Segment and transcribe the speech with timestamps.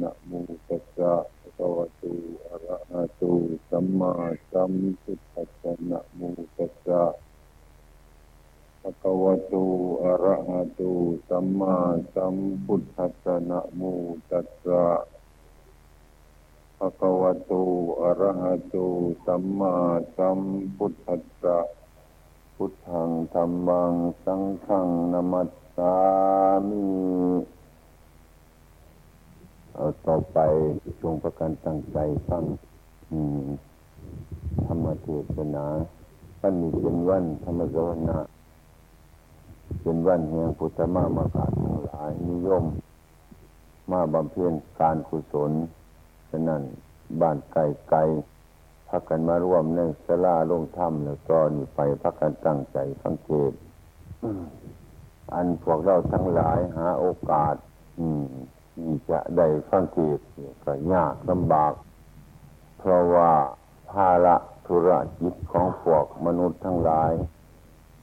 [0.00, 0.30] นะโม
[0.68, 2.02] ตัสสะภะคะวะโต
[2.48, 3.22] อะระหะโต
[3.70, 4.12] สัมมา
[4.52, 4.72] สัม
[5.02, 6.20] พุทธัสสะนะโม
[6.56, 7.02] ตัสสะ
[8.80, 9.54] ภะคะวะโต
[10.02, 10.80] อะระหะโต
[11.28, 11.76] สัมมา
[12.14, 12.36] สัม
[12.66, 13.80] พุทธัสสะนะโม
[14.30, 14.84] ตัสสะ
[16.78, 17.52] ภะคะวะโต
[18.00, 18.76] อะระหะโต
[19.26, 19.74] สัมมา
[20.16, 20.38] สัม
[20.76, 21.58] พุทธัสสะ
[22.56, 25.94] พุทธังธัมมังสังฆังนามัสสา
[26.68, 26.82] มิ
[29.74, 30.38] เอาต่อไป
[31.02, 32.44] จงประกันตั้งใจฟัง
[34.66, 35.66] ธรรมเทศนา
[36.40, 38.18] วันนี้เป็นวันธรรมสวนา
[39.82, 42.64] เป็นวันแห่งพุทธมามากาทั้งหลายนิยม
[43.92, 45.52] มาบำเพ็ญการกุศล
[46.30, 46.62] ฉะนั้น
[47.20, 48.00] บ้านไกลไกล
[48.88, 53.52] พักกันมาร่วมในสลาลงถ้ำแล้วก็นี่ไปพักกันตั้งใจฟังเทศ
[55.34, 57.54] อันพวกเราทั้งหลายหาโอกาส
[58.00, 58.26] อืม
[59.10, 60.18] จะได้ฟังเทศ
[60.64, 61.72] ก็ยากลำบาก
[62.78, 63.32] เพราะว่า
[63.92, 67.12] ภาระธุรกิจของพวกมนุษย์ทั้งหลาย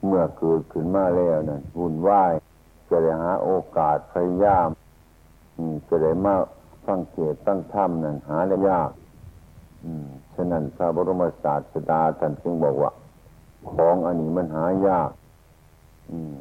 [0.05, 2.31] เมื่อเกิดขึ้นมาแล้วนั่นวุ่นวาย
[2.89, 4.67] จะได้หาโอกาสพยายาม
[5.89, 6.35] จะได้มา
[6.85, 8.89] ฟังเทศตั้งธรรมนั่นหาได้ยาก
[10.35, 12.91] ฉะนั้นพระบรมศาสดาท่านจึงบอกว่า
[13.71, 15.09] ของอันนี้มันหายาก
[16.11, 16.35] อืม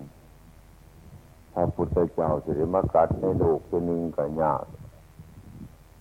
[1.59, 4.65] ระพุทธเจ้าจะได้มากัดในโลกตัวหนึ่งก็ยาก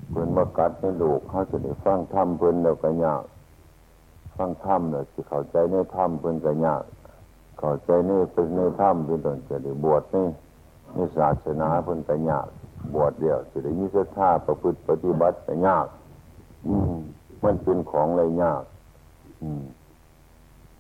[0.10, 3.24] เพิ่นมากัดในโลกเขาจะได้ฟังธรรมเพิ่นแล้วก็ยาก
[4.36, 6.84] ฟังธรรมแล้วจะเข้าใจในธรรมเพิ่นก็ยาก
[7.60, 10.16] เข้าใจในเป็นในธรรมเพิ่นต้องจะได้บวชใน
[10.94, 12.48] ในศาสนาเพิ่นก็ยาก
[12.94, 15.88] บวชเดียวจะได้มีศรัทธาประพฤติปฏิบัติก็ยาก
[16.68, 16.76] อื
[17.44, 18.64] มันเป็นของอะไรยาก
[19.42, 19.64] อืม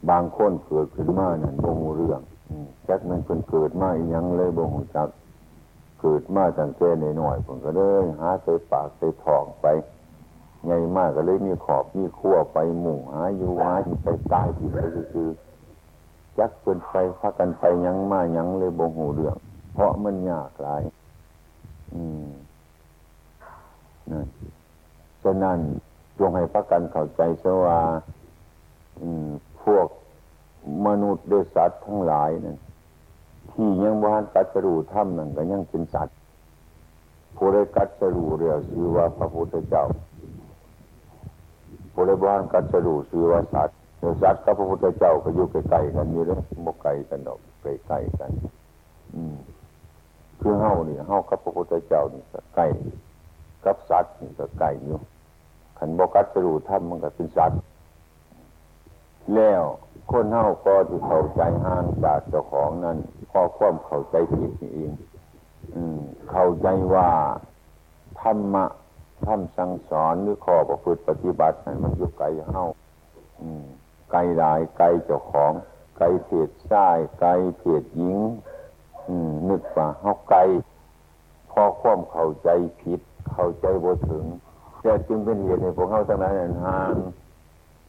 [0.09, 2.21] บางคนเกิดขึ้นมาเนี่ยโงเรื่อง
[2.87, 5.07] จักมันเพิ่นเกิดมาอีหยังเลยบ่ฮู้จัก
[6.01, 6.89] เกิดมาตั้งแต่
[7.21, 9.65] น้อยๆเพิ่นก็เลยหาใส่ปากใส่ทองไป
[10.65, 14.77] ใหญ่มากก็เลยมีขอบมีขั้วไปหมู่หาอยู่หาไปตายที่ไป
[15.13, 15.29] คือ
[16.39, 19.35] จักเพิ่นไปพักกันไปยังมายังเลยบ่ฮู้เรื่อง
[19.73, 20.81] เพราะมันยากหลาย
[21.93, 22.29] อืม
[24.11, 24.27] นั่น
[25.23, 25.59] ฉะนั้น
[26.19, 27.79] จงให้พักกันเข้าใจซะว่า
[29.01, 29.27] อืม
[29.63, 29.87] พวก
[30.85, 32.57] มนุษย์ด้วยสัตว์ทั้งหลายนั่น
[33.51, 36.17] ที่ยังวานกัดสรูถ้ำนั่นก็ยังเป็นสัตว์
[37.35, 39.85] ผู้ได้กัดสรูเรียกชื่อว่าพระพุทธเจ้า
[41.93, 48.31] ผู้ได้วานกัดสรูชื่อว่าสัตว์เดี๋ยวสัตว์กับพระพุทธเจ้าก็อยู่ใกล้ๆกันอยู่เลยบกไกลกันดอกใกล้ๆกัน
[49.15, 49.35] อืม
[50.41, 52.67] คือเฮานี่เฮากับพระพุทธเจ้านี่ก็ใกล้
[53.65, 54.97] กับสัตว์นี่ก็ใกล้อยู่
[55.77, 57.59] ขันบกัดสรูถ้ำมันก็เป็นสัตว์
[59.35, 59.63] แล้ว
[60.11, 62.97] คนเฮาก็ที่เข้าใจห่างจากเจ้าของนั้น
[63.31, 64.91] พอความเข้าใจผิดนี่เอง
[66.31, 67.09] เข้าใจว่า
[68.21, 68.65] ธรรมะ
[69.25, 72.63] ธรรมสั่งสอนหรือข้อประพฤติปฏิบัตินั้มันอยู่ไกลเฮา
[74.11, 75.51] ไกลหลายไกลเจ้าของ
[75.97, 78.17] ไกลเพศชายไกลเพศหญิง
[79.49, 80.39] นึกว่าเฮาไกล
[81.51, 82.49] พอความเข้าใจ
[82.81, 82.99] ผิด
[83.31, 84.25] เข้าใจบ่ถึง
[84.81, 86.95] แต่จึงเป็นเหตุให้พวกเขาทั้งหลายนั้นห่าง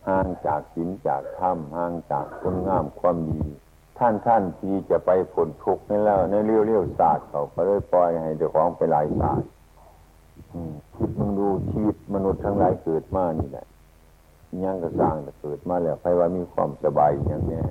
[0.08, 3.42] ห่างจากศีลจากธรรมห่างจากคุณงามความดี
[3.98, 9.48] ท่านท่านที่จะไปผลทุกข์นี่แล้วในเลี้ยวเลี้ยวศาสตร์เขาก็เลยปล่อยให้เจ้าของไปหลายศาสตร์
[10.96, 13.66] คิดมึงดูชีวิตมนุษย์ทั้งหลายเกิดมานี่แหละ
[14.64, 17.62] ยังก็สร้างแต่เกิดมาแล้วใครว่ามีความสบายอย่างนี้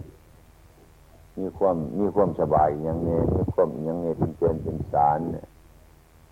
[1.39, 5.47] มีความมีความสบายอย่างนี้มีความอย่างนี้เป็นเจนเป็นสารเนี่ย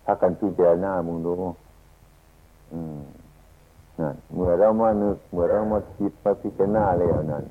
[0.04, 1.32] ถ้ากันพิจารณามึงดู
[2.72, 3.00] อืม
[4.00, 7.44] นั่นเมื่อเรามานึก เมื่อเรามาคิดมาพิจารณาแล้วนั่น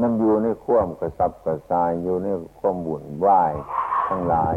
[0.00, 2.28] มันอยู่ในควมกระสับกระส่ายอยู่ใน
[2.58, 3.26] ควมบุ่นว
[4.08, 4.56] ทั้งหลาย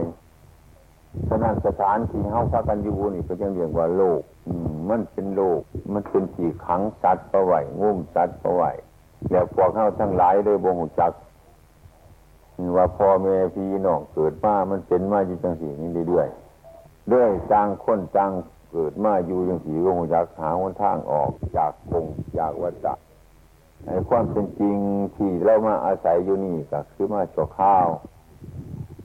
[1.27, 4.53] ฉะนั้นสถานที่เฮาพักกันอยู่นี่ก็ยังเรียกว่าโลกอื
[4.89, 5.61] มันเป็นโลก
[5.93, 8.71] มันเป็นที่ขังสัตว์ประไว้งุ่มสัตว์ประไว้
[9.31, 11.11] แล้วพวกเฮาทั้งหลายเลยบ่ฮู้จัก
[12.75, 18.31] ว่าพ่อแม่พี่น้องเกิดมามันเป็นมาอยู่จังสี่นี้เรื่อยๆด้วยต่างคนต่าง
[18.71, 22.05] เกิดมาอยู่ยังสีก็คงอยากหาหนทางออกจากคง
[22.37, 22.87] จากวัฏ
[23.85, 24.77] ในความเป็นจริง
[25.15, 27.87] ที่เรามาอาศัยอยู่นี่ก็คือมาจกข้าว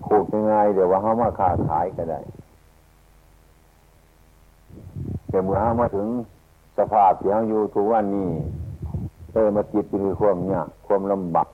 [0.07, 2.21] พูดง่ายๆเดี๋ยวว่าเขามาค้าขายก็ได้
[5.29, 6.07] แต่เมื่อเขามาถึง
[6.79, 8.31] สภาพที่เขาอยู่ทุกวันนี้
[9.33, 11.49] เออมาจิตมีความยากความลำบาก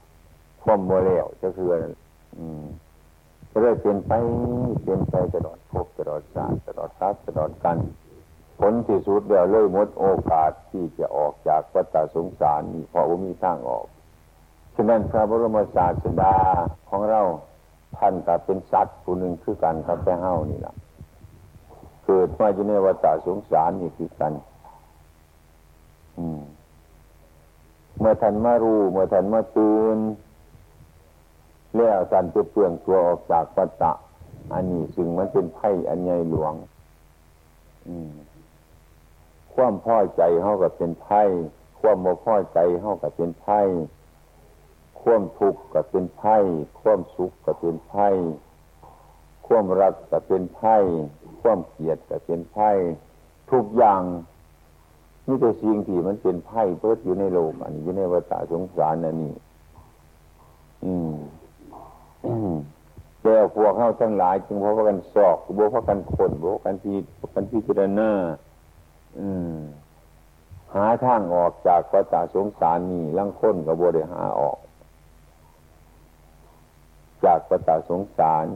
[0.65, 1.69] ความโมเลวจะคือ
[2.37, 2.65] อืม
[3.51, 4.13] ก็เลยเปลี่ยนไป
[4.83, 7.77] เปลี่ยนไปตลอดพบตลอดชาติตลอดรัตลอดกัน
[8.59, 13.87] ผลที่สุดเดียวเลยหมดโอกาสที่จะออกจากวัฏสงสารนี่เพราะว่ามีทางออก
[14.77, 16.35] ฉะนั้นพระบรมศาสดา
[16.91, 17.23] ของเรา
[17.99, 20.75] ท่านก็เป็นสัตว์ผู้หนึ่งคือกันครับแต่เฮ้านี่แหละ
[22.05, 24.33] เกิดมาอยู่ในวัฏสงสารนี่คือกัน
[27.99, 29.99] เมื่อท่านมารู้เมื่อท่านมาตื่น
[31.77, 33.85] แล้วท่านจะเปลืองตัวออกจากวัฏ
[34.53, 36.53] อันนี้ซึ่งมันเป็นไพ่อันใหญ่หลวง
[37.89, 38.11] อืม
[39.61, 41.23] ความพ่อใจเขากับเป็นไพ่
[41.81, 43.61] ความโมพ่อใจเขากับเป็นไพ่
[45.03, 46.37] ความทุกข์กับเป็นไพ่
[46.81, 48.09] ความสุขกับเป็นไพ่
[49.47, 50.77] ความรักกับเป็นไพ่
[51.41, 52.71] ความเกลียดกับเป็นไพ่
[53.53, 54.03] ทุกอย่าง
[55.27, 59.35] นี่แต่สิ่งที่มันเป็นไพ่เพิดอยู่ในโลกอันนี้อยู่ในวัฏสงสารนั่นนี่
[60.85, 61.15] อืม
[63.23, 66.93] แต่พวกเข้าทั้งหลาย จึงพากันสอกบพากันคนบพากันพี
[67.35, 68.11] กันพิจารณา
[70.75, 74.59] หาทางออกจากวัฏสงสารนี่ลังค้นกับโบได้หาออก
[77.25, 78.47] จากวัฏสงสาร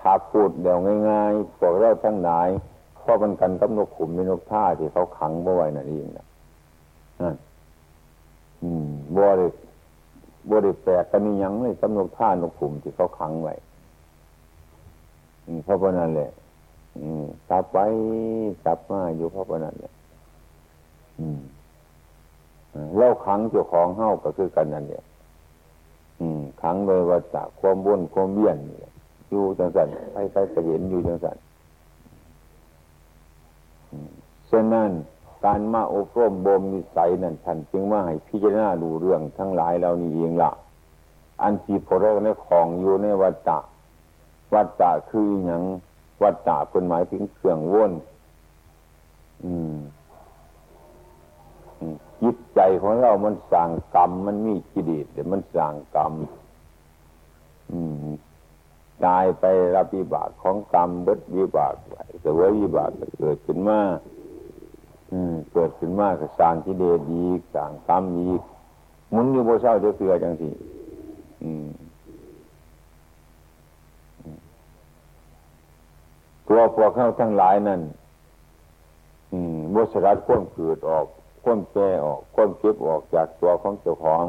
[0.00, 0.78] ถ้าพูดเดี๋ยว
[1.08, 2.48] ง่ายๆพวกเราทั้งหลาย
[2.96, 6.26] เพราะมันกันกับนกขุมในนกท่าที่เขาขังเอาไว้นั่นเองนะ
[7.20, 7.36] นั่น
[8.62, 9.48] อืมบริ
[10.50, 13.54] บริแปลกกันนี่ยังเลยกับนกท่านกขุมที่เขาขังไว้
[15.64, 16.30] เพราะว่านั่นแหละ
[17.50, 17.78] กลับไป
[18.64, 19.92] กลับมาอยู่เพราะว่านั่นแหละ
[22.96, 25.04] เล่าขังเจ้าของเฮ้าก็คือกันนั่นเนี่ย
[26.62, 28.56] ขังโดยว่าจากความบุญความเบี้ยน
[29.28, 31.36] อยู่จังสันใครๆก็เห็นอยู่จังสัน
[34.50, 34.90] ฉะนั้น
[35.44, 40.50] การมาอบรมบ่มนิสัยนั่นท่านจึงว่าให้พิจารณาดูเรื่องทั้งหลายเรานี่เองละ
[41.42, 43.58] อันที่พอเราในของอยู่ในวัฏฏะ
[44.54, 45.62] วัฏฏะคืออย่าง
[46.22, 47.92] วัฏฏะเป็นหมายถึงเครื่องว่น
[49.44, 49.76] อืม
[52.22, 56.12] จิตใจของเรามันสั่งกรรม มันมีกิเลสแต่มันสั่งกรรม
[59.04, 59.44] ตายไป
[59.74, 62.90] รับวิบากของกรรมเบิดวิบากไปเสวยวิบาก
[63.20, 63.80] เกิดขึ้นมา
[65.52, 67.24] เกิดขึ้นมาก็สร้างกิเลสดี
[67.54, 68.28] สร้างกรรมดี
[69.14, 70.28] มุนอยู่บนเศร้าเดือดเสือจั
[76.52, 77.80] ตัวพวกเข้าทั้งหลายนั่น
[79.74, 81.06] บสรัดข้มเกิดออก
[81.44, 84.24] ข้มแก่ออกข้มเก็บออกจากตัวของเจ้าของ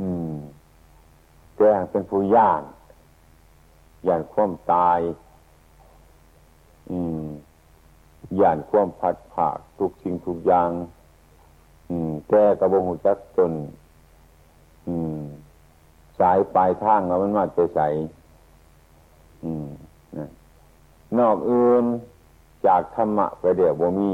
[0.00, 0.34] อืม
[1.56, 2.62] แต่เป็นผู้ย่าน
[4.06, 5.00] ย่านข้มตาย
[6.90, 7.26] อืม
[8.40, 10.70] ย่านความผัดผากทุกสิ่งทุกอย่าง
[11.90, 13.52] อืมแต่กระบงหูจักจน
[14.88, 15.18] อืม
[16.18, 17.80] สายปลายทางแล้วมันมาจะใส
[19.44, 19.66] อืม
[20.18, 20.30] นะ
[21.18, 21.84] นอกอื่น
[22.66, 24.10] จากธรรมะไปเดี๋ยวบ่มี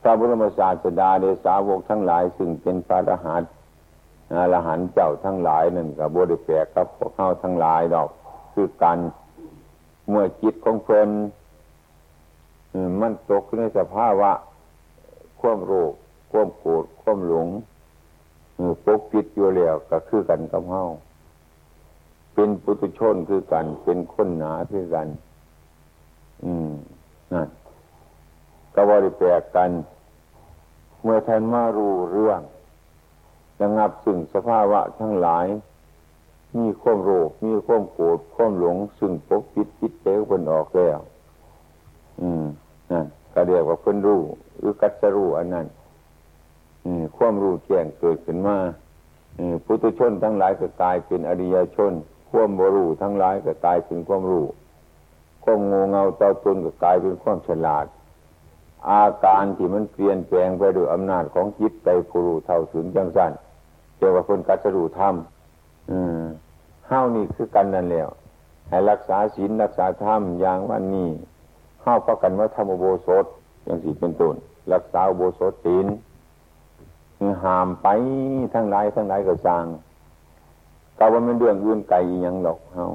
[0.00, 3.50] พระบรมศาสดาเดสาวกทั้งหลาย ซึ่งเป็นพระรหันต์
[4.34, 8.08] อรหันเจ้าทั้งหลายนั่นกับบริแปกกับพวกเข้าทั้งหลายดอก
[8.52, 8.98] คือกัน
[10.08, 11.08] เมื่อจิตของเพลิน
[13.00, 14.30] มันตกในสภาวะ
[15.40, 15.92] ควมโรค
[16.30, 17.48] ควมโกรธควมหลง
[18.84, 20.84] ปกปิดอยู่แล้วก็คือกันกับเฮา
[22.34, 25.08] เป็นปุถุชนคือกัน เป็นคนหนาคือกัน
[26.44, 26.70] อืม
[27.32, 27.48] นั่น
[28.74, 29.70] ก็บริแปลกกัน
[31.02, 32.40] เมื่อท่านมารู้เรื่อง
[33.60, 35.46] ระงับซึ่งสภาวะทั้งหลาย
[36.56, 40.98] มีความโรคมีความโกรธความหลง ซึ่งปกปิดจิดเตใจคนออกแล้ว
[42.20, 42.44] อืม
[42.90, 44.22] นั่นก็เรียกว่าเพิ่นรู้
[44.58, 45.66] หรือกัจรู้อันนั้น
[47.16, 48.56] ความรู้แจ้งเกิดขึ้นมา
[49.64, 51.92] พุทธชนทั้งหลายก็กลายเป็นอริยชน
[52.30, 54.46] ความบรู้ทั้งหลายก็กลายเป็นความรู้
[55.48, 57.86] ความงงเงาเต่าตนก็กลายเป็นความฉลาด
[58.90, 63.32] อาการที่มันเปลี่ยนแปลงไปด้วยอำนาจของจิตใจผู้รู้เท่าถึงจังสั้น
[63.96, 65.14] เกี่ยวกับคนกัจรู้ธรรม
[66.88, 68.08] เฮ้านี่คือกันนั่นแล้ว
[68.68, 71.10] ให้รักษาศีลรักษาธรรมอย่างวันนี้
[71.82, 73.24] ข้าประกันว่าทำโบสถ
[73.64, 74.34] อย่างสี่เป็นต้น
[74.72, 75.86] รักษาโบสถศีล
[77.44, 77.88] ห้ามไป
[78.54, 79.64] ทั้งหลายทั้งหลายก็สร้าง
[80.98, 82.86] กาว่ามันเรื่องอื่นไกลยังหรอกเฮา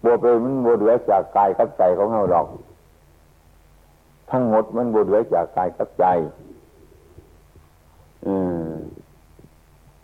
[0.00, 2.46] โบเป็นมันโบเหลือจากกายกับใจของเฮาหรอก
[4.30, 6.06] ทั้งหมดมันโบเหลือจากกายกับใจ
[8.26, 8.36] อื
[8.66, 8.68] ม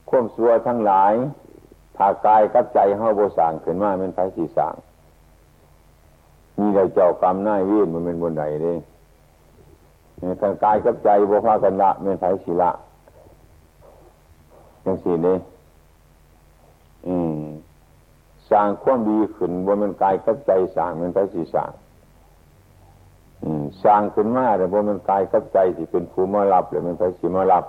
[0.08, 1.12] ควมสัวทั้งหลาย
[1.96, 4.74] ถ้ากายกับใจเฮาโบสร้างขึ้นมาเป็นไฟสีสร้าง
[6.58, 8.74] มีได้เจ้ากรรมหน้าวีนมันเป็นบนไหนเด้
[10.42, 12.70] ทางกายกับใจบ่พากันละเป็นไผศิละ
[14.84, 15.34] ยังสี่เด้
[17.08, 17.51] อืม
[18.52, 21.70] สร้างความดีขึ้นบนมันกายกับใจสร้างมันไผสีสร้าง
[23.84, 27.64] สร้างขึ้นมาแต่บนมันกายกับใจที่เป็นภูมิรับหรือมันไผสีมารับ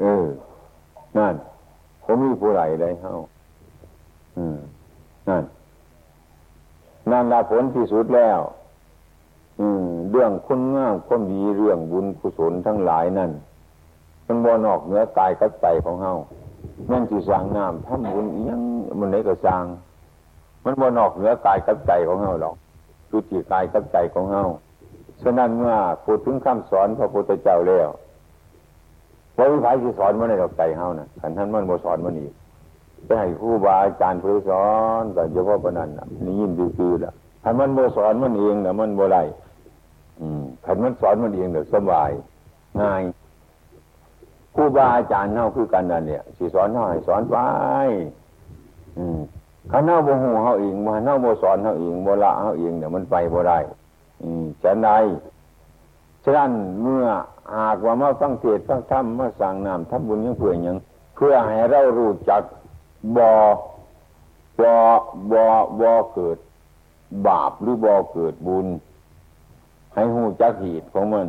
[0.00, 0.24] เออ
[1.18, 1.34] นั่น
[2.04, 3.12] ผมมีผู้ใดได้เฮา
[4.36, 4.58] อืม
[5.28, 5.44] นั่น
[7.10, 8.40] นั่นละผลที่สุดแล้ว
[9.60, 13.30] อืม เรื่องคุณงามความดีเรื่องบุญกุศลทั้งหลายนั่น
[14.26, 16.12] มันบนอกเหนือกายกับใจของเฮา
[16.90, 18.60] นั่นที่สร้างน้ำทำบุญยัง
[19.00, 19.64] มันไหนก็สร้าง
[20.64, 22.54] มันบนอกเหนือกายกับใจของเฮาหรอก
[23.08, 24.44] คือจิตกายกับใจของเฮา
[25.22, 27.88] ฉะนั้นเมื่อพูดถึงคำสอนพระพุทธเจ้าแล้ว
[29.36, 32.32] ว่าวิภายที่สอนมันในดอกใจเฮานะขันท่านมันโมสอนมันอีก
[33.06, 34.66] ไปให้ครูบาอาจารย์ผู้สอ
[35.00, 35.88] นแต่เฉพาะปนัน
[36.24, 37.12] นี่ยินดีคือละ
[37.44, 39.18] ขันมันโมสอนมันเองนะมันโมไร
[40.64, 42.10] ขันมันสอนมันเองเดี๋ยวสบาย
[42.80, 43.02] ง่าย
[44.54, 47.36] ครูบาอาจารย์เฮาคือกันนั่นเนี่ยสิสอนเฮาให้สอนไป
[49.70, 53.58] ขันเฮาโมหูเฮาเองมาเฮาโมสอนเฮาเองโมละเฮาเองเนี่ยมันไปโมได้
[54.62, 55.04] ฉะนั้น
[56.24, 56.50] ฉะนั้น
[56.82, 57.04] เมื่อ
[57.56, 60.76] หากว่ามาฟังเทศฟังธรรมมาสั่งนามทำบุญยังเพื่อยัง
[61.16, 62.42] เพื่อให้เรารู้จัก
[63.16, 63.28] บ่
[64.60, 64.70] บ่
[65.32, 65.42] บ่
[65.80, 66.38] บ่เกิด
[67.26, 68.66] บาปหรือบ่เกิดบุญ
[69.94, 71.26] ให้หูจักเหตุของมัน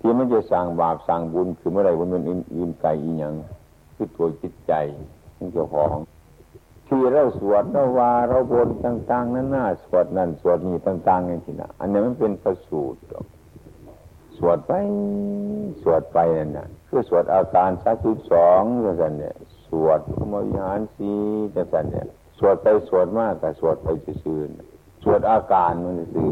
[0.00, 3.34] ที่มันจะสั่งบาปสั่งบุญคือเมื่อไรมันเป็นอื่นไกลอีหยัง
[3.94, 4.72] คือตัวจิตใจ
[5.36, 5.96] ของเจ้าของ
[6.86, 13.00] ที่เราสวดเราว่าเราบนต่าง ๆ นั้นน่าสวดนั่นสวดนี่ต่างๆอย่างนี้นะอันนี้มันเป็นประสูตร
[14.38, 14.72] สวดไป
[15.82, 19.36] สวดไปนั่นนะคือสวดอาการสักสิบสองจังสันเนี่ย
[19.68, 20.00] สวด
[20.32, 21.12] มวิหารสี
[21.54, 22.06] จังสันเนี่ย
[22.38, 23.88] สวดไปสวดมากแต่สวดไป
[24.22, 24.40] ซื่อ
[25.04, 26.28] สวดอาการมันซื่อ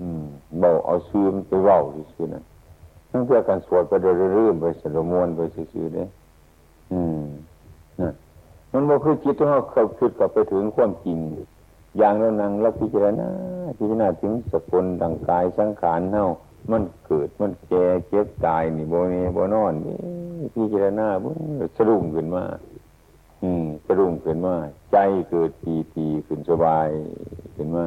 [0.00, 0.24] อืม
[0.58, 1.78] เบาเอาซื่อไปเบา
[2.14, 2.44] ซื่อนั่น
[3.10, 4.12] ทั้งเพื่อการสวดไปเรื่
[4.48, 6.08] อยๆไปสรมวนไปซื่อๆเนี่ย
[6.92, 7.24] อืม
[8.00, 8.12] นั่น
[8.72, 11.18] มันบ่คือจิตของเราเขาคิดกับไปถึงความจริง
[11.98, 13.28] อย่างเรานั่งเราพิจารณา
[13.78, 16.26] พิจารณาถึงสกุลดังกายสังขารเน่า
[16.70, 19.96] มันเกิดมันแก่เจ็บตายนี่โบเนโบนอนนี่
[20.54, 21.28] พิจารณาบุ
[21.76, 22.44] สรุงขึ้นมา
[23.42, 24.54] อืมสรุงขึ้นมา
[24.92, 24.96] ใจ
[25.30, 26.88] เกิดปีตีขึ้นสบาย
[27.56, 27.84] ขึ้นมา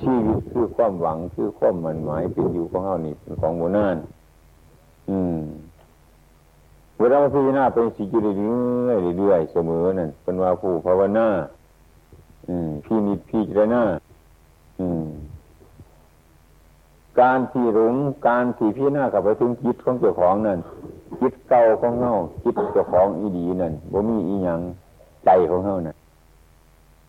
[0.00, 3.96] ชีวิตคือความหวังคือความมันหมายเป็นอยู่ของเฮานี่เป็นของโบนาน
[5.10, 5.40] อืม
[6.98, 8.34] เวลาพิจารณาเป็นสิ่งอยู่เรื่อ
[8.96, 11.26] ยเรื่อยเสมอนั่นเป็นว่าผู้ภาวนา
[12.48, 13.82] อืมพี่นิพพิจารณา
[14.80, 15.06] อืม
[17.20, 17.94] การที่หลง
[18.28, 20.58] การที่พี่หน้ากับไปถึงจิตของเจ้าของนั่น
[21.20, 22.12] จิตเก่าของเฮา
[22.42, 24.60] จิตเจ้าของอีดีนั่นบ่มีอีหยัง
[25.24, 25.96] ใจของเฮานั่น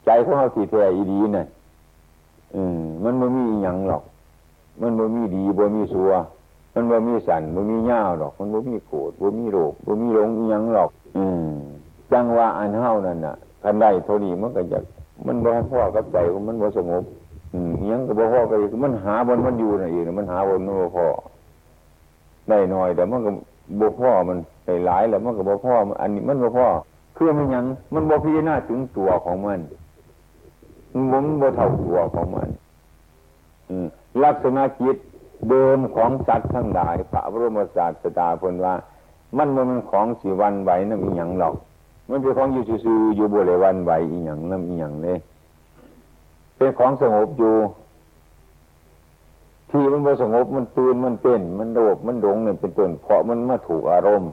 [0.05, 1.47] ใจของเฮาที่แท้อีดีนั่น
[2.55, 4.03] อืม มันบ่มีหยังหรอก
[4.81, 6.11] มันบ่มีดีบ่มีสัว
[6.73, 11.49] มันบ่มีสันบ่มีย่าหรอก มันบ่มีโกรธบ่มีโรคบ่มีหลงอีหยังหรอก อืม
[12.11, 14.79] จังว่าอันเฮานั่นน่ะคันได้เท่านี้มันก็จะ
[15.27, 16.17] มันบ่พ่อกับใจ
[16.47, 17.03] มันบ่สงบ
[17.53, 18.53] อืมยังก็บ่พอไป
[18.83, 21.07] มันหาบนมันอยู่นั่นเองมันหาบนมันบ่พอ
[22.49, 23.31] ได้หน่อยแต่มันก็
[23.79, 26.67] บ่พอมันไปหลายแล้วมันก็บ่พออันนี้มันบ่พอ
[27.17, 29.59] คือมันยัง มันบ่พิจารณาถึงตัวของมัน
[31.11, 32.49] มันบ่เท่าตัวของมัน
[34.23, 34.97] ลักษณะจิต
[35.49, 38.73] เดิมของสัตว์ทั้งหลาย พระบรมศาสดาพูนว่า
[39.37, 41.55] มันมันของสีวันไหวนั่นอีหยังหรอก
[42.09, 45.17] มันเป็นของอยู่ซื่ออยู่บริวันไหวอีหยังนั่นอีหยังเลย
[46.57, 47.55] เป็นของสงบอยู่
[49.69, 54.29] ที่มันบ่สงบมันตื่นมันเป็นมันโลภมันหลงเนี่ยเป็นต้นเพราะมันมาถูกอารมณ์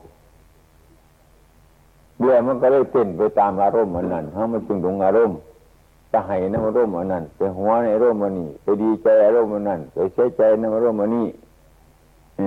[2.19, 5.38] เบื่อมันก็เลยเป็นไปตามอารมณ์มันนั่นถ้ามันจึงหลงอารมณ์
[6.12, 11.27] จะให้นอารมณ์อันนั้นไปหัวในอารมณ์อันนี้ไปดีใจอารมณ์อันนั้นไปเสียใจในอารมณ์อันนี้
[12.41, 12.43] อ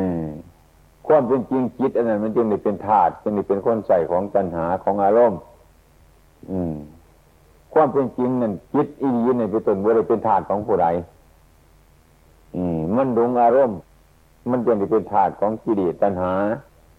[1.07, 5.39] ความเป็นจริงจิตอันนั้น มันจึงได้เป็นธาตุจึงได้เป็นคนใส่ของตัณหาของอารมณ์
[7.73, 10.87] ความเป็นจริงนั่นจิตอีนีในเป็นตนบริเป็นธาตุของผู้ใด
[12.95, 13.79] มันดงอารมณ์
[14.49, 16.33] มันจะเป็นธาตุของกิเลสตัณหา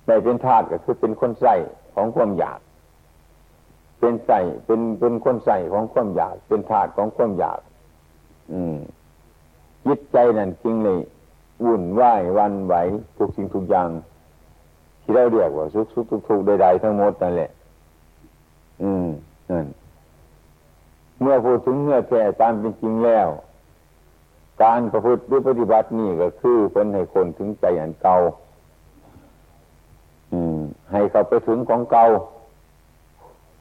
[0.07, 1.55] ได้เป็นธาตุก็คือเป็นคนใส่
[1.95, 2.59] ของความอยาก
[4.03, 7.61] เป็นใส่เป็นเป็นคนใส่ของความอยาก เป็นธาตุของความอยาก
[8.53, 8.77] อืม
[9.87, 11.01] จิตใจนั่นจริงเลย
[11.65, 12.75] วุ่นวายวันไหว
[13.19, 13.89] ทุกสิ่งทุกอย่าง
[15.03, 17.51] ที่เราเรียกว่าสุขสุขทุกทุกใดๆทั้งหมดนั่นแหละ
[18.83, 19.07] อืม
[19.51, 19.67] นั่น
[21.21, 23.29] เมื่อพูดถึงเมื่อแท้ตามเป็นจริงแล้ว
[24.63, 28.17] การประพฤติหรือปฏิบัตินี่ก็คือเป็นให้คนถึงใจอันเก่า
[30.93, 32.05] ให้เขาไปถึงของเก่า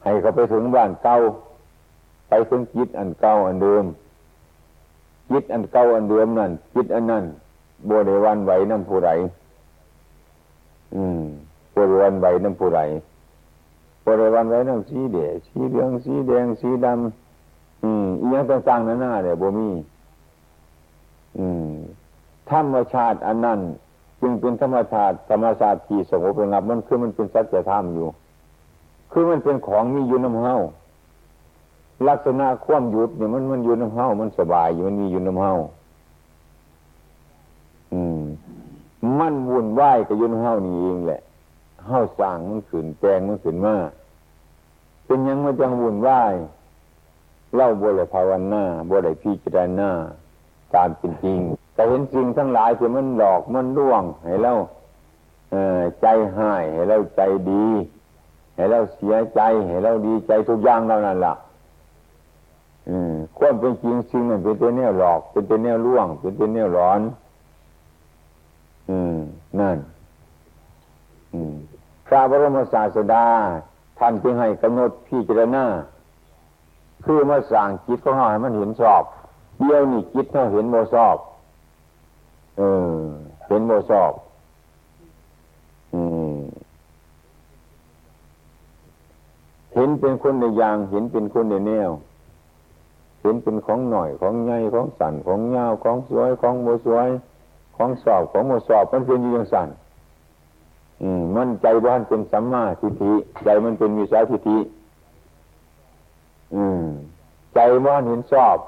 [0.02, 1.16] ให้เขาไปถึงบ้านเก่า
[2.28, 3.84] ไปถึงจิตอันเก่าอันเดิม
[5.30, 7.24] จิตอันเก่าอันเดิมนั่นจิตอันนั้น
[7.90, 9.10] บริวันไหวน้ำผู้ไร
[10.94, 11.22] อืม
[11.74, 12.80] บริวันไหวน้ำผู้ไร
[14.06, 19.68] บริวันไหวน้ำสีเดสีเหลืองสีแดงสีดำอืมอีหยังต่างๆนั่นน่าเนี่ยบ่มี
[21.38, 21.72] อืม
[22.50, 23.60] ธรรมชาติอันนั้น
[24.20, 28.08] จึงเป็นธรรมชาติธรรมชาติที่สงบระงับมันคือมันเป็นสัจธรรมอยู่
[29.12, 30.54] คือมันเป็นของมีอยู่น้ำเฮา
[32.08, 35.52] ลักษณะความหยุดเนี่ยมันมันอยู่น้ำเฮามันสบายอยู่มันมีอยู่น้ำเฮา
[37.92, 38.22] อืม
[39.18, 41.20] มันวุ่นวายกับยุ่นเฮานี่เองแหละ
[41.86, 43.76] เฮาสร้างมันขืนแปลงมันขืนมา
[45.06, 46.34] เป็นยังมันจังวุ่นวาย
[47.54, 49.90] เล่าบริภาวนาบริพิจารณา
[50.74, 51.38] ตามเป็นจริง
[51.74, 54.52] แต่เห็นสิ่งทั้งหลายที่มันหลอกมันล่วง ให้เรา
[56.00, 56.06] ใจ
[56.38, 57.66] หายให้เราใจดี
[58.54, 61.34] ให้เราเสียใจให้เราดีใจทุกอย่างเรานั่นแหละ
[63.38, 67.00] ความเป็นจริงสิ่งนั้นเป็นตัวเนี้ยหลอก เป็นตัวเนี้ยล่วง เป็นตัวเนี้ยร้อน
[68.90, 69.16] อืม
[69.60, 69.76] นั่น
[71.32, 71.54] อืม
[72.06, 73.26] พระบรมศาสดา
[73.98, 75.64] ท่านจึงให้กำหนดพิจารณา
[77.04, 79.02] คือมาสั่งจิตของเราให้มันเห็นชอบ
[79.58, 81.16] เดียวนี่จิตเขาเห็นโมชอบ
[82.58, 82.62] เอ
[82.94, 83.02] อ
[83.48, 84.10] เห็นโมชอบ
[89.82, 91.90] ห็นเป็นคนในอย่าง เห็นเป็นคนในแนว
[93.22, 97.08] เห็นเป็นของหน่อยของใหญ่ของสั่นของเงาของสวยของโมสวย
[97.76, 99.68] ของสอบของโมสอบมันเป็นอย่างสั่น
[101.02, 103.12] อืมมันใจบ้านเป็นสัมมาทิฏฐิ
[103.44, 104.58] ใจมันเป็นวิสาทิฏฐิ
[106.54, 106.84] อืม
[107.54, 108.58] ใจบ้านเห็นสอบ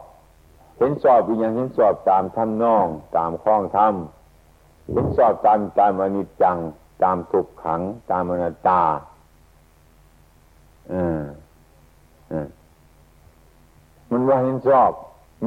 [0.79, 6.59] เห็นสอบอีกอย่างเห็นสอบตามทำนอง ตามคล้องทำเห็นสอบตามตามอนิจจัง
[7.03, 7.81] ตามทุกขัง
[8.11, 8.83] ตามอนัตตา
[14.11, 14.91] มันว่าเห็นชอบ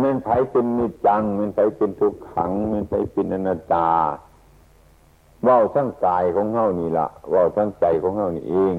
[0.01, 3.89] มันไผเป็นนิจจัง มันไผเป็นทุกขัง มันไผเป็นอนัตตา
[5.47, 8.75] ว่าทั้งกายของเฮานี่ละว่าทั้งใจของเฮานี่เอง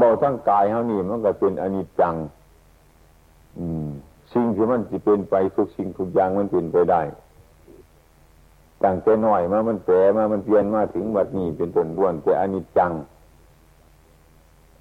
[0.00, 2.14] ว่าทั้งกายเฮานี่มันก็เป็นอนิจจัง
[3.58, 3.88] อืม
[4.32, 7.02] สิ่งที่มันจะเป็นไปทุกสิ่งทุกอย่างมันเป็นไปได้
[8.82, 12.92] ตั้งแต่น้อยมา มันแปรมา มันเปลี่ยนมาถึงวัดนี้เป็นต้นบ้วนแต่อนิจจัง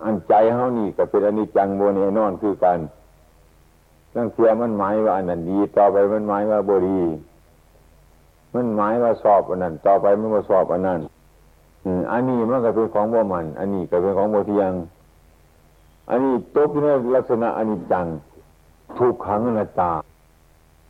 [0.04, 2.80] อันใจเฮานี่ก็เป็นอนิจจังโมเนนอนคือกัน
[4.16, 7.02] ตั้งเสียมันหมายว่าอันนั้นดี ต่อไปมันหมายว่าบรี
[8.56, 11.00] มันหมายว่าสอบอันนั้น ต่อไปมันมาสอบอันนั้น
[12.12, 14.72] อันนี้มันก็เป็นของบ่มัน อันนี้ก็เป็นของโมเทียง
[16.10, 16.86] อันนี้ตกใน
[17.16, 18.06] ลักษณะอนิจจัง
[18.98, 19.92] ถูกขังอนัตตา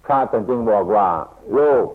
[0.06, 1.08] พระท่านจึงบอกว่า
[1.54, 1.86] โลก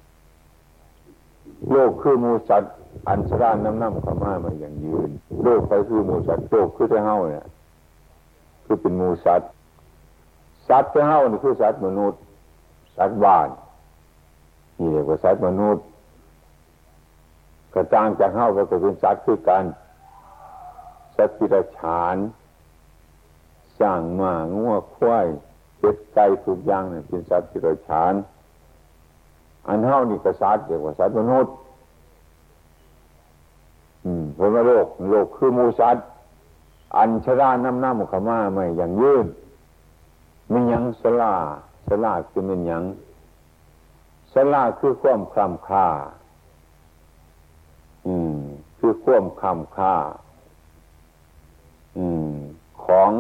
[1.72, 2.74] โลกคือมูสัตว์
[3.09, 5.11] อันสรานน้ำน้ำขม่ามาอย่างยืน
[5.43, 7.47] โลกไปคือมูสัตว์โลกคือแต่เฮาเนี่ย
[8.64, 9.51] คือเป็นมูสัตว์
[10.69, 12.21] สัตว์แต่เฮานี่คือสัตว์มนุษย์
[12.97, 13.49] สัตว์บ้าน
[14.79, 15.85] นี่เรียกว่าสัตว์มนุษย์
[17.75, 19.64] กระจางจากเฮาก็เป็นสัตว์คือกัน
[21.17, 22.17] สัตว์ปิรฉาน
[23.81, 25.27] สร้างมางัวควาย
[25.79, 28.14] เป็ดไก่ทุกอย่างเนี่ยเป็นสัตว์ปิรฉาน
[29.69, 31.55] อันเฮานี่ก็สัตว์เรียกว่าสัตว์มนุษย์
[34.37, 35.97] ผลว่าโลกโลกคือมูสัต
[36.97, 39.27] อันชราน้ำหน้ำขมาไม่อย่างยืน
[40.49, 41.35] ไม่ยังสลา
[41.88, 42.85] สลาคือเป็นยัง
[44.33, 45.87] สลาคือความคลำค่า
[48.07, 48.37] อืม
[48.79, 49.94] คือความคลำค่า
[51.97, 52.31] อืม
[52.85, 53.11] ของ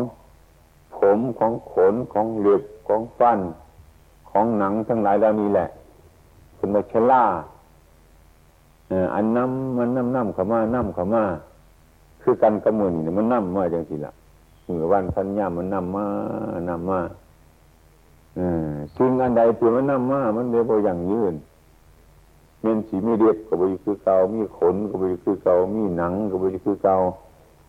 [0.96, 3.38] ผมของขนของเหล็บของฟัน
[4.30, 5.68] ของหนังทั้งหลายแล้วนี้แหละ
[6.56, 7.24] เป็นมาชล่า
[9.14, 11.22] อันน้ำมันน้ำน้ำขามาน้ำขามา
[12.22, 14.12] คือกันกระมือนี่มันน้ำมาจังสิละ
[14.66, 16.04] มือวันพันยามันน้ำมา
[16.68, 17.00] น้ำมา
[18.96, 21.34] สิ่งอันใดที่มันน้ำมา มันเรียกว่าอย่างยืน
[22.60, 26.94] เมียนสีมีเรียบก็บริคือเกามีขนก็บริคือเกามีหนังก็บริคือเกา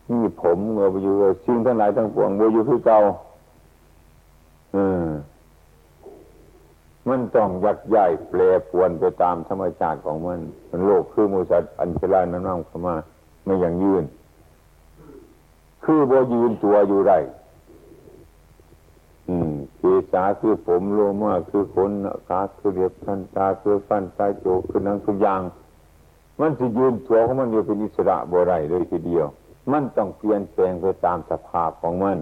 [0.09, 2.97] มีผมก็บริคือสิ่งทั้งหลายทั้งปวงบริคือเกา
[4.73, 5.07] เอืม
[7.09, 10.39] มันต้องยักใหญ่แปรปวนไปตามธรรมชาติของมัน
[10.69, 12.95] มันโลกคือมูสัตอันเชลาน้ำน้ำเข้ามา
[13.45, 14.03] ไม่ยังยืน
[15.83, 17.13] คือบ่ยืนตัวอยู่ไร
[19.29, 21.91] อืมเกษาคือผมโลมาคือขน
[22.29, 25.41] กาคือเรียบทันตาคือฟันตาโจคือนังทุกอย่าง
[26.41, 29.27] มันจะยืนตัวของมันอยู่เป็นอิสระบ่ไรเลยทีเดียว
[29.71, 32.17] มันต้องเปลี่ยนแปลงไปตามสภาพของมัน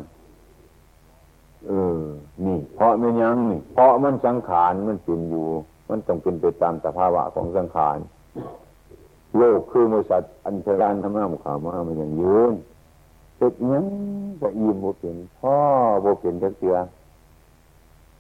[1.68, 2.02] เออ
[2.46, 5.48] นี่ เพราะไม่ยังนี่ เพราะมันสังขารมันเป็นอยู่
[5.90, 7.98] มันต้องเป็นไปตามสภาวะของสังขาร
[9.38, 12.54] โลกคือมสัตว์อันเชรานทำหน้ามุขามามันยังยืน
[13.38, 13.86] เจ็ดยัง
[14.42, 15.58] ก็อิ่มโบเป็นพ่อ
[16.02, 16.78] โบเป็นจักเตือ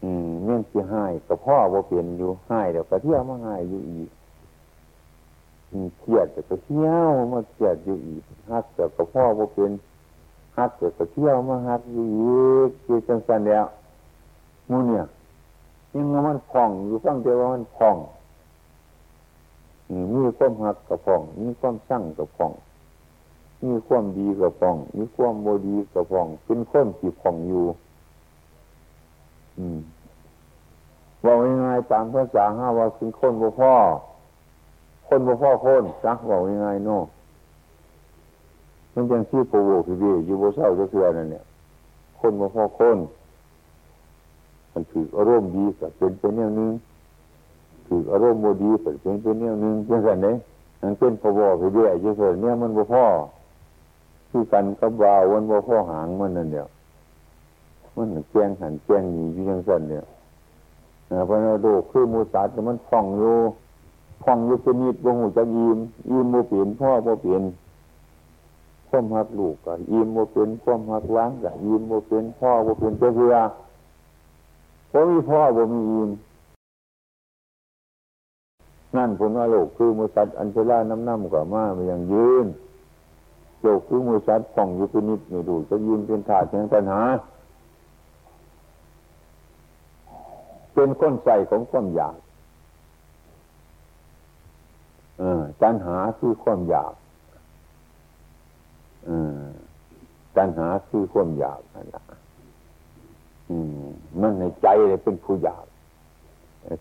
[0.03, 4.09] อืมเงี้ยที่ให้กับพ่อโบเป็นอยู่ให้เดี๋ยวก็เที่ยวมาให้อยู่อีก
[5.99, 9.71] เครียดแต่ก็เที่ยวมาเครียดอยู่อีกฮักแต่กับพ่อโบเป็น
[10.57, 13.65] ฮักเกิดก็เที่ยวมาฮักอยู่อีกคือจังสันแล้ว
[14.69, 15.03] มูเนี่ย
[15.93, 17.97] ยังมันพองอยู่ฟังเดียวว่ามันพอง
[20.13, 22.51] มีความหักกับพอง มีความสั่งกับพอง
[23.65, 27.65] มีความดีกับพอง มีความโมดีกับพอง เป็นความจีบพองอยู่
[29.57, 29.79] อืม
[31.25, 33.73] ว่าง่ายๆตามภาษาห้าว่าคือคนบ่พ่อ
[35.07, 36.97] คนบ่พ่อคนจักว่าง่ายโน่
[38.93, 41.43] มันยังชื่อโปโวคือดีอยู่บ่เศร้าก็คือนั่นเนี่ย
[42.19, 42.97] คนบ่พ่อคน
[44.71, 46.71] มันถืออารมณ์ดีก็เป็นเป็นแนวนึง
[47.87, 50.35] ถืออารมณ์โมดีก็เป็นเป็นแนวนึงยังไงเนี่ย
[50.81, 53.05] มันเป็นพอบอกคือดีอยู่เสเนี่ยมันบ่พ่อ
[54.29, 56.67] คือกันกับวาววันบ่พ่อหางมันนั่นเดียว
[57.95, 60.03] มันแจ้งหันแจ้งหนีอยู่ยังสั่นเนี่ย
[61.25, 63.35] เพราะนั้นโดคือมูสัตว์มันฟ่องอยู่
[64.23, 65.77] ฟ่องอยู่เป็นนิดบ่หูจะยิม
[66.09, 67.41] ยิมโมเปลี่ยนพ่อโมเปลี่ยน
[68.95, 73.35] พ่อมหักลูกก็ยิมโมเปลี่ยนพ่อมหักล้างก็ยิมโมเปลี่ยนพ่อโมเปลี่ยนเจ้าเรือ
[74.91, 76.09] พอมีพ่อบ่มียิม
[78.95, 82.45] นั่นผลว่าโลกคือมูสัตว์อันเชล่าน้ำน้ำกว่ามามันยังยืน
[83.61, 87.01] โลกคือมูสัตว์ฟ่องอยู่เป็นนิดไม่ดูจะยิมเป็นถาดแห่งปัญหา
[90.73, 92.15] เป็นก้นใส่ของความอยาก
[95.61, 96.93] ตัณหาคือความอยาก
[100.35, 102.03] ตัณหาคือความอยากนั่นแหละ
[104.21, 105.65] มันในใจเลยเป็นผู้อยาก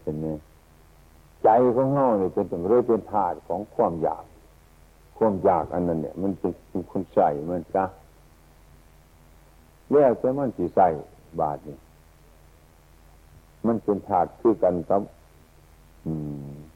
[0.02, 0.35] เป็นนี่
[1.44, 4.24] ใจของเงาเนี่ยเป็นเรื่อยเป็นธาตุของความอยาก
[5.18, 7.85] ความอยากอันนั้น เนี่ย มันเป็นคนใส่มันจ้ะ
[9.90, 10.88] แล้วแต่มันสีใส่
[11.40, 11.78] บาทนี่
[13.66, 15.02] มันเป็นถาดคือกันกับ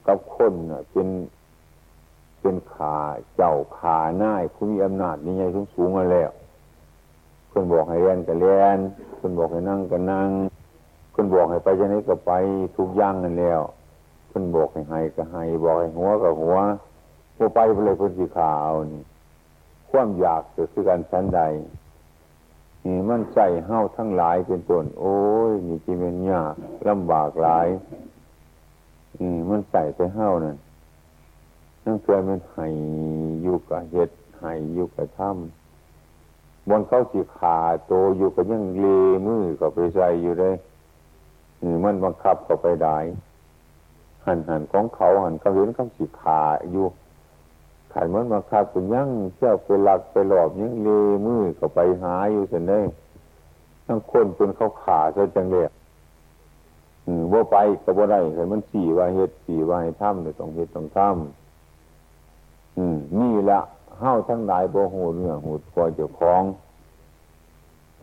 [0.07, 1.09] กับคนน่ะ เป็น
[2.47, 2.97] เป็นขา
[3.37, 6.31] เจ้าขาหน้าผู้มีอำนาจนี่ไงสูงสูงมาแล้ว
[7.53, 8.79] คนบอกให้เรียนก็เรียน
[9.21, 10.31] คนบอกให้นั่งก็นั่ง
[11.15, 12.33] คนบอกให้ไปจะไหนก็ไป
[12.77, 13.61] ทุกอย่างนั่นแล้ว
[14.31, 16.57] คนบอกให้ให้ก็ให้บอกให้หัวก็หัว
[17.37, 19.03] พอไปไปเลยคนสีขาวนี่
[19.91, 21.41] ความอยากเกิดคือการชั้นใด
[22.85, 25.17] นี่มันใส่เห้าทั้งหลายเป็นต้นโอ้
[25.51, 26.55] ยนี่จีเป็นยาก
[26.89, 27.67] ลำบากหลาย
[29.19, 30.57] อืมมันใส่ไปเห้านั่น
[31.87, 32.67] นั่นเกิดมันไห้
[33.43, 38.87] อยู่กับเห็ดไห้อยู่กับถ้ำบนเขาสีขาโตอยู่กับยังเล
[39.27, 40.55] มือก็ไปใส่อยู่เลย
[41.63, 42.99] นี่มันบังคับก็ไปได้
[44.25, 46.87] หันหันของเขาหันเขาเห็นเขาสีขาอยู่
[47.93, 50.89] ขันมันมาคาเป็นยั่งเจ้าไปหลักไปหลอบยังเล
[51.27, 52.81] มือก็ไปหาอยู่เสนได้
[53.87, 55.65] ทั้งคนเป็นเขาขาซะจังเลย
[57.07, 61.46] อืมว่าไปก็บ่ได้แต่มันสี่ว่าเฮ็ดสี่ว่าให้ทำเลยต้องเฮ็ดต้องทำ
[63.21, 63.61] นี่ละ
[64.01, 66.43] เฮ้าทั้งหลายโบหูเนื้อหูคอยเจ้าของ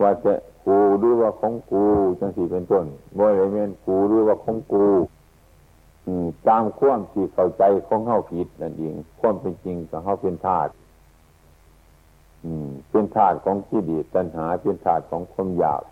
[0.00, 0.32] ว่าจะ
[0.66, 1.84] กูหรือว่าของกู
[2.20, 2.84] จังสี่เป็นต้น
[3.16, 4.86] บ่อะไรเมนกูหรือว่าของกู
[6.48, 10.72] ตามความที่เข้าใจของเฮาผิดนั่นเองความเป็นจริงของเฮาเป็นธาตุ
[12.90, 15.82] เป็นธาตุของกิเลสตัณหา เป็นธาตุของความอยาก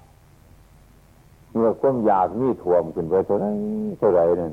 [1.53, 3.47] เมื่อความอยากนี่ถ่วมขึ้นไปเท่าไร
[3.99, 4.53] เท่าไรนั่น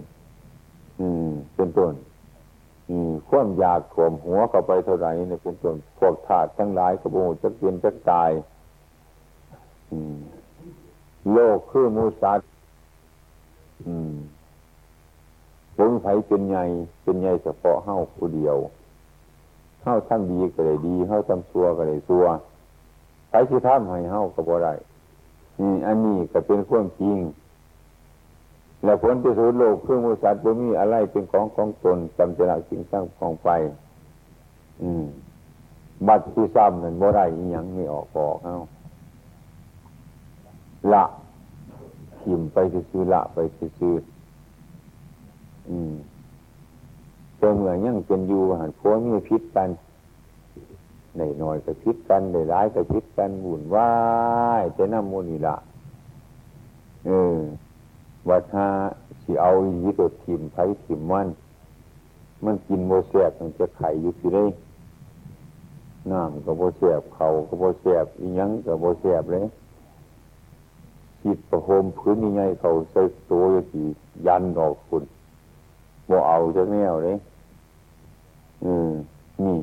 [1.55, 1.93] เป็นต้น
[3.30, 8.32] ความอยากถ่วมหัวเข้าไปเท่าไหร่เนี่ยเป็นต้นพวกธาตุทั้งหลายกระโบจะเปลี่ยนจะตาย
[11.32, 12.49] โลกคือมูสัตว์
[15.75, 16.60] ผลไผเป็นไง
[17.04, 18.58] เป็นไงเฉพาะเฮ้าผู้เดียว
[19.84, 22.25] เฮ้าทำดีก็ได้ดีเฮ้าทำชั่วก็ได้ชั่ว
[23.30, 24.73] ใครที่ทำให้เฮ้าก็บ่ได้
[25.60, 27.17] นี่อันนี้ก็เป็นความจริง
[28.83, 33.49] แล้วผลที่สุดโลกเครื่องมือสัตว์บ่มีอะไรเป็นของของตนจำจะละสิ่งสร้างของไป
[34.81, 35.05] อืม
[36.07, 38.55] บัตรที่ซ้ำนั่นบ่ได้อีหยังไม่ออกออกเฮ้า
[40.93, 41.03] ละ
[42.21, 42.57] ขิมไป
[42.91, 43.95] ซื้อละไปซื้อ
[45.69, 45.93] อืม
[47.37, 49.69] เมื่อยังเป็นอยู่หันพัวมีพิษกัน
[51.17, 53.91] ในหน่อยก็พิษกันในร้ายก็พิษกันบุญว่า
[54.61, 55.55] ยจะน้ำมูนี่ละ
[57.07, 57.39] เออ
[58.27, 58.67] ว่าถ้า
[59.23, 61.27] สิเอาอีตัวทิมไผทิมมัน
[62.45, 64.45] มันกินโมเสียบมันจะไข่อยู่ที่ได้
[66.12, 69.45] น้ำก็โมเสียบเขาก็โมเสียบอีหยังก็โมเสียบเลย
[71.23, 73.86] จิตประโคมพื้นยังไงเขาใส่ตัวอยู่
[74.25, 75.03] ยันดอกคุณ
[76.10, 77.17] บ่เอาจะแนวเลย
[78.63, 78.89] อืม
[79.43, 79.58] นี่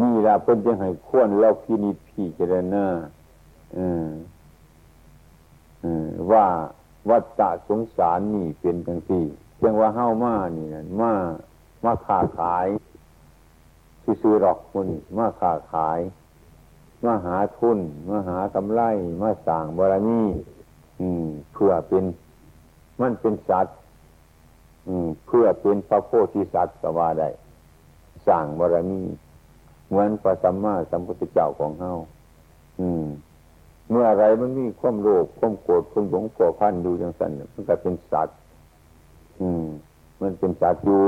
[0.00, 2.86] นี่ละเพิ่นจะให้ควรเราพินิจพี่เจรณา
[3.76, 4.06] อืม
[5.82, 6.46] อืมว่า
[7.10, 9.24] วัฏฏะสงสารนี่เป็นจังสี่
[9.56, 11.12] เพียงว่าเฮ้ามานี่นะมา
[11.84, 12.66] มาค้าขาย
[14.22, 14.86] ซื้อหรอกคน
[15.18, 16.00] มาค้าขาย
[17.04, 18.80] มาหาทุน มาหากำไร
[19.22, 20.20] มาสั่งบารมี
[21.00, 22.04] อืม เพื่อเป็น
[23.00, 23.76] มันเป็นสัตว์
[25.26, 27.28] เพื่อเป็นพระโพธิสัตว์ก็ว่าได้
[28.26, 29.02] สร้างบารมี
[29.88, 31.92] เหมือนพระสัมมาสัมพุทธเจ้าของเฮา
[32.80, 33.04] อืม
[33.90, 38.36] เมื่อไรมันมีความโลภความโกรธความหลงผัวพันอยู่อย่างสั้นมันก็เป็นสัตว์
[39.40, 39.66] อืม
[40.20, 41.04] มันเป็นสัตว์อยู่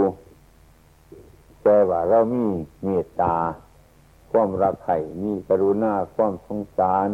[1.62, 2.44] แต่ว่าเรามี
[2.84, 3.36] เมตตา
[4.30, 7.08] ความรักใคร่มีกรุณาความสงสาร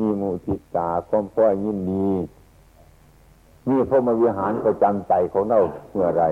[0.00, 2.10] มีมุทิตาความพ่อยินดี
[3.68, 5.58] มีพระมวิหารประจำใจของเรา
[5.92, 6.24] เมื่อไร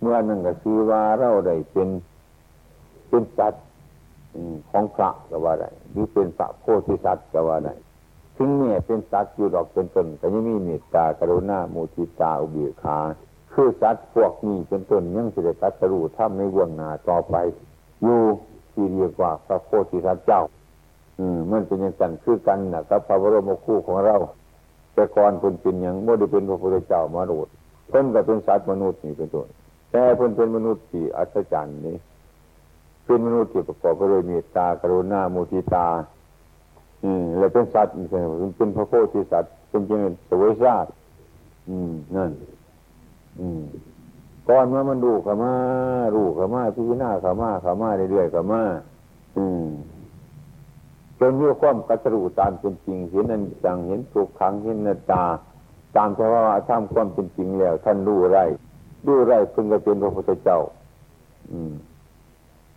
[0.00, 1.88] เมื่อนั่นก็คือว่าเราได้เป็น
[3.08, 3.64] เป็นสัตว์
[4.70, 7.74] ของพระก็ว่าได้หรือเป็นพระโพธิสัตว์ก็ว่าได้
[8.42, 12.98] ถึงเนี่ยเป็นสัตว์อยู่ดอกเป็นต้นแต่ยังมีเมตตากรุณามุทิตาอุเบกขา
[13.52, 17.36] คือสัตว์พวกนี้เป็นต้นยังสิได้ตัดสู้ถ้าในวงนาต่อไป
[18.02, 18.20] อยู่
[18.72, 20.42] ที่เรียกว่าพระโพธิสัตว์เจ้า
[21.18, 24.16] อืมมันเป็นอย่างกันคือกันนะครับพระบรมครูของเรา
[24.94, 27.48] แต่ก่อนคนเป็นอย่างไม่ได้เป็นพระพุทธเจ้ามาโดด
[27.88, 29.48] เพิ่นก็เป็นสัตว์มนุษย์นี่เป็นต้น
[29.90, 31.96] แต่เพิ่นเป็นมนุษย์ที่อัศจรรย์นี่
[33.06, 35.86] เป็นมนุษย์ที่ประกอบไปด้วยเมตตากรุณามุทิตา
[37.04, 37.94] อืมแล้วเป็นสัตว์
[38.56, 39.98] เป็นพระโพธิสัตว์เป็นจริง
[40.30, 40.88] สวยชาติ
[41.70, 42.30] อืมนั่น
[43.40, 43.62] อืม
[44.48, 45.52] ก่อนเมื่อมันดูขามา
[46.14, 48.62] ดูขามาพิจารณาขามาขามาเรื่อยๆขามา
[51.18, 55.24] จนมีความกระตูตามเป็นจริง เห็นนันจังเห็นทุกขังเห็นนาตา
[55.96, 58.40] ตามเพราะว่าทำความเป็นจริงแล้ว ท่านรู้ไร
[59.06, 60.60] รู้ไรเพึงจะเป็นพระพุทธเจ้า
[61.50, 61.72] อืม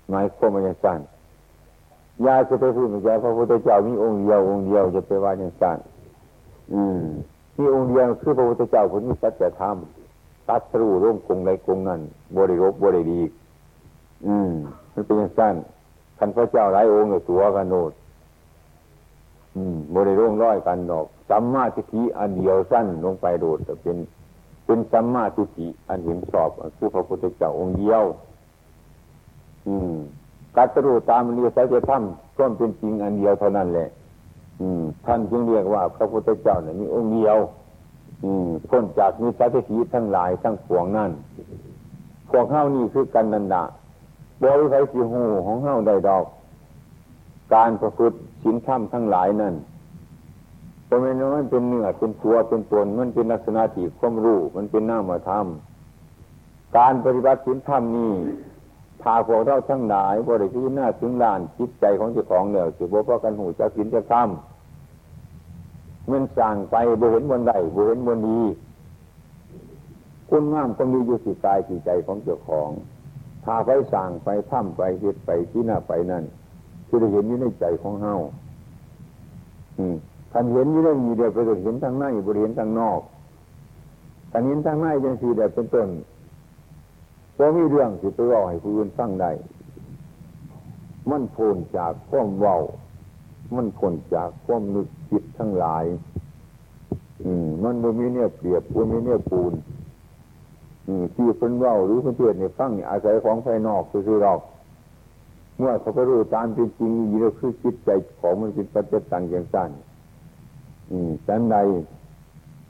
[0.10, 1.00] หมายความว่าอย่างสั้น
[2.26, 5.78] ยาจะไปพูดกับยาพระพุทธเจ้ามีองค์เดียวองค์เดียวจะไปว่าอย่างสั้น
[6.74, 7.02] อืม
[7.58, 9.76] มีองค์เดียวคือพระพุทธเจ้าคนนี้สัจธรรม
[10.50, 12.02] ตัดสู้ร่วมกงในกงนั่น
[12.38, 13.22] บริรบบริดี
[14.28, 14.52] อืม
[14.94, 15.56] มันเป็นอย่างสั้น
[16.18, 17.92] คันพระเจ้าหลายองค์เนี่ยตัวกันโนด
[19.56, 23.98] อืมบริร่งร้อยกันดอกสัมมาทิฏฐิอันเดียวสั้นลงไปโดดแต่เป็น
[24.66, 28.04] เป็นสัมมาทิฏฐิอันเห็นสอบคือพระพุทธเจ้าองค์เดียว
[29.68, 29.96] อืม
[30.56, 32.04] กัตรูตามเรียสัจธรรม
[32.38, 33.88] ก็เป็นจริงอันเดียวเท่านั้นแหละ
[34.60, 37.38] อืม ท่านจึงเรียกว่าพระพุทธเจ้าเนี่ยมีองค์เดียว
[38.70, 41.12] พ้นจากมีสัตถีทั้งหลายทั้งปวงนั่น
[42.30, 43.64] พวกเฮ้านี่คือกันนันดา
[44.42, 46.26] บริไฟสีหูของเฮ้าได้ดอก
[47.54, 49.56] การประพฤติสินธรรมทั้งหลายนั่น
[50.90, 58.12] ก็ไม่น้อยเป็นเนื้อเป็นตัวเป็นตนมันเป็นลักษณะที่ความรู้มันเป็นหน้ามาทำการปฏิบัติสินธรรมนี้
[59.04, 68.42] พาพวกเราทั้งหลายบริสุทธิ์หน้าถึงลานจิตใจของเจ้าของเนี่ยสืบว่ากันหูจะกินจะทำมันสั่งไปบ่เห็นบนใดบ่เห็นบนดี
[70.30, 72.70] คุณงามก็มีอยู่ที่กายที่ใจของเจ้าของ
[73.44, 76.24] พาไปสั่งไปถ้ำไปเหตุไปที่หน้าไปนั่น
[76.88, 78.16] คือได้เห็นอยู่ในใจของเฮา
[80.32, 83.00] ท่านเห็นอยู่ในมีเดียวไปเห็นทางในบริเห็นทางนอก
[84.32, 85.88] ท่านเห็นทางในยังสีเดียวเป็นต้น
[87.38, 89.32] ก็มีเรื่องสิไปว่าให้ผู้อื่นฟังได้
[91.10, 92.58] มันพ้นจากความเว้า
[93.56, 95.86] มันพ้นจากความนึกจิตทั้งหลาย
[97.24, 99.54] อืม มันบ่มีเนี่ยเปรียบบ่มีเนี่ยปูน
[100.88, 104.42] อืมที่เป็นเว้าหรือเพื่อนเนี่ยฟังอาศัยของภายนอกคือหรอก
[105.58, 109.70] เมื่อเขาไปรู้ตามเป็นจริงอยู่แล้วคือจิตใจของมันเป็นปัจจตังอย่างสั้น
[110.92, 111.58] อืมฉันใด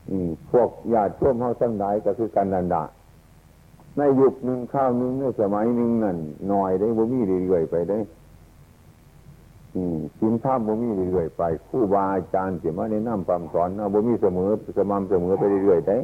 [0.09, 2.83] อืมพวกญาติร่วมเฮาทั้งหลายก็คือการนันดา
[3.97, 7.99] ในยุคหนึ่งข้าวหนึ่งในสมัยหนึ่งนั่นหน่อยได้บ่มีเรื่อยๆไปได้
[10.19, 15.97] สินท่าบ่มีเรื่อยไปคู่บาอาจารย์เสียมาในน้ำความสอนเอาบ่มีเสมอสม่ำเสมอไปเรื่อยๆได้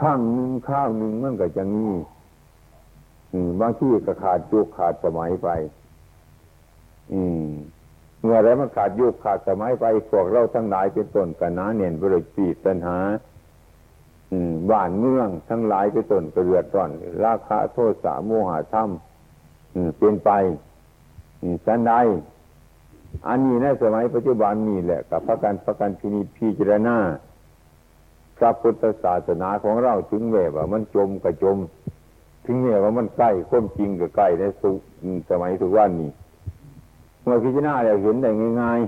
[0.00, 1.94] ข้างหนึ่งข้าวหนึ่งมันก็จะงี้
[3.60, 5.48] บางที่ก็ขาดยุคขาดสมัยไป
[7.12, 7.48] อืม
[8.20, 12.98] เมื่อไรมันขาดยุคขาดสมัยไปพวกเราทั้งหลายเป็นต้นกันนะเนียนบริจีตัญหา
[14.70, 16.90] บ้านเมืองทั้งหลายเป็นต้นกระเดือดร้อน
[17.24, 18.88] ราคาโทษสาโมหะธรรม
[19.98, 20.30] เป็นไป
[21.66, 21.92] สันใด
[23.28, 26.96] อันนี้ในสมัยปัจจุบันนี่แหละกับพระการประกันพินิจพิจารณา
[28.38, 31.58] พระพุทธศาสนาของเราถึงแม้ว่ามันจมกับจม
[32.46, 34.70] ถึงแม้ว่ามันใกล้ค้มจริงกับใกล้ในสุ
[35.30, 36.10] สมัยทุกวันนี้
[37.22, 38.80] เมื่อพิจารณาแล้วเห็นได้ง่าย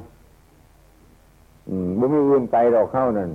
[0.81, 3.31] ๆอืมไม่มีอื่นไกลเราเข้านั่น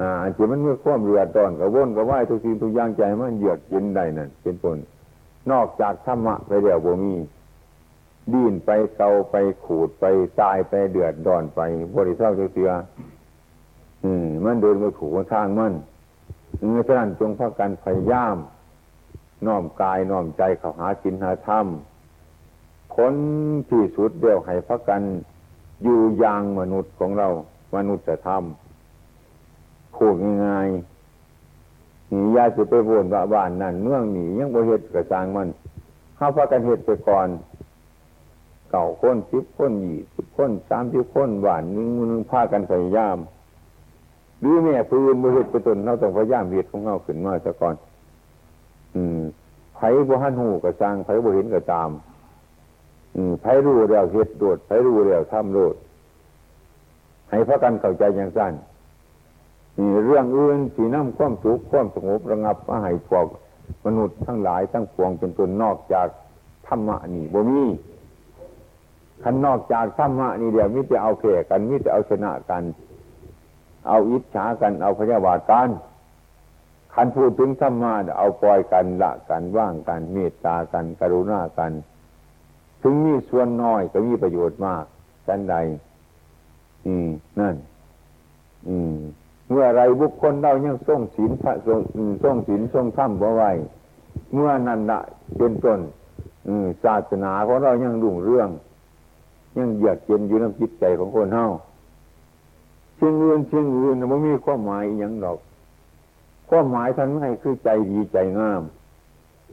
[0.00, 4.78] อ่าจีมันเมื่อความเรือตอนกับวนกับไหวทุกสิ่งทุกอย่างใจมันเหยือกเย็นได้นั่นเป็นต้น
[5.50, 7.14] นอกจากธรรมะไปเดียวบ่มี
[8.32, 10.04] ดิ้นไปเกาไปขูดไป
[10.40, 11.60] ตายไปเดือดดอนไป
[11.94, 12.70] บริเทราเสือ
[14.04, 15.74] อืม มันเดินไปขู่ทางมัน
[16.58, 18.36] เมื่อฉะนั้นจงพักกันพยายาม
[19.46, 21.66] น้อมกายน้อมใจเข้าหาจินหาธรรม
[22.94, 23.14] ผล
[23.70, 25.02] ที่สุดเดียวให้พักกัน
[25.82, 27.28] อยู่อย่างมนุษย์ของเรา
[27.76, 28.59] มนุษย์จะทำ
[29.96, 30.14] พูด
[30.46, 35.48] ง่ายๆนี่ยาสิไปวนว่าบ้านนั่นเมืองหนียังบ่เหตุกระจางมัน
[36.16, 37.28] เข้าพักกันเหตุไปก่อน
[38.70, 43.18] เก่าคนสิบคนยี่สิบคนสามสิบคนหวานนึงนึงพากันพยายาม
[44.40, 47.74] หรือแม่พื้นมือเหตุไปตนเราต้องพยายามเหตุของเราขึ้นมาซะก่อน
[48.94, 49.20] อืม
[49.74, 51.90] ไผ่บ่หันหูกระซังไผ่บ่เห็นกระตาม
[53.16, 55.74] อืมไผ่รู้แล้วเหตุโดดไผ่รู้แล้วทำโดด
[57.30, 58.52] ให้พระกันเข้าใจอย่างสั้น
[60.04, 63.26] เรื่องอื่นสีน้ำความสุขความสงบระงับมาให้พวก
[63.84, 66.08] มนุษย์ทั้งหลายทั้งปวงเป็นตนนอกจาก
[66.66, 67.62] ธรรมะนี่บ่มี
[69.22, 72.62] ขันนอกจากธรรมะนี่เดียวมิจะเอาเข่กันมิจะเอาชนะกัน
[73.88, 75.68] เอาอิจฉากัน เอาพยาบาทกัน
[76.94, 81.72] ขันพูดถึงธรรมะเอาปล่อยกันละกันว่างกันเมตตากัน กรุณากัน
[82.82, 84.84] ถึงมีส่วนน้อยก็มีประโยชน์มาก
[85.28, 85.56] กันใด
[86.86, 87.56] อืม นั่น
[88.68, 88.94] อืม
[89.50, 91.80] เมื่อไรบุคคลเรายังทรงศีลพระทรง
[92.22, 93.50] ทรงศีลทรงธรรมบ่ไว้
[94.32, 95.00] เมื่อนั้นละ
[95.38, 95.80] เป็นต้น
[96.84, 98.48] ศาสนาของเรายังรุ่งเรื่อง
[99.56, 101.46] ยังเยือกเย็นอยู่ในจิตใจของคนเฮา
[102.96, 105.38] เชียงอื่นเชียงอื่นมันมีความหมายอย่างดอก
[106.50, 108.62] ความหมายท่านไม่คือใจดีใจงาม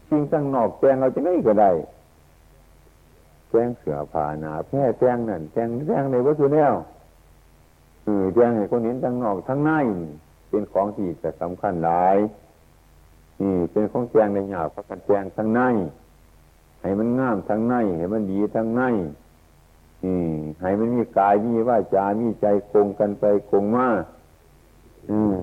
[0.07, 1.71] สิ่งตั้งนอกแจงเราจะไม่ก็ได้
[3.49, 6.73] แจงเสือผ่านาแพ้แจงนั่นแจงแจงในวัตถุแนว
[8.08, 9.72] เออแจ้งให้คนเห็นทั้งนอกทั้งใน
[10.50, 12.17] เป็นของที่จะสำคัญหลาย
[13.41, 15.62] นี่เป็นของแจงในหยาบพระกันแจงทั้งใน
[16.82, 18.82] ให้มันงามทั้งในให้มันดีทั้งใน
[20.04, 23.88] อืมให้มันมีกายมีว่าจามีใจคงกันไปคงมา
[25.10, 25.34] อืม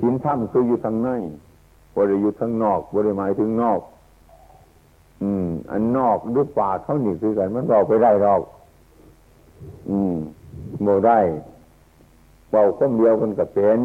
[0.00, 1.08] สินธรรมคืออยู่ทางใน
[1.96, 3.80] บริอยู่ทางนอกบริหมายถึงนอก
[5.22, 8.40] อืม อันนอกด้วยปากเขาหนีคือกันมันบอกไปได้หรอก
[9.90, 10.14] อืม
[10.82, 11.18] โมได้
[12.52, 13.80] เบาคนเดียวกันก็เป็น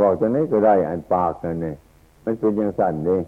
[0.00, 1.76] บอกจะไหนก็ได้อันปากนั่นเนี่ย
[2.24, 3.20] มันเป็นอย่างสั่นเลย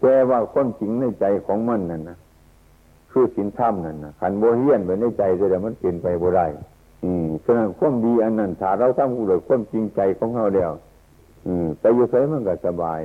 [0.00, 2.16] แต่ว่าคนจริงในใจของมันนั่นนะ
[3.10, 6.46] คือสินธรรมนั่นนะขันโบเฮียนไปในใจแต่มันเปลี่ยนไปบ่ได้
[7.04, 10.72] อืมฉะนั้นความดีอันนั้นถ้าเราทำกูเลยความจริงใจของเราเดียว
[11.46, 13.00] อืมไปอยู่ใส่มันก็สบาย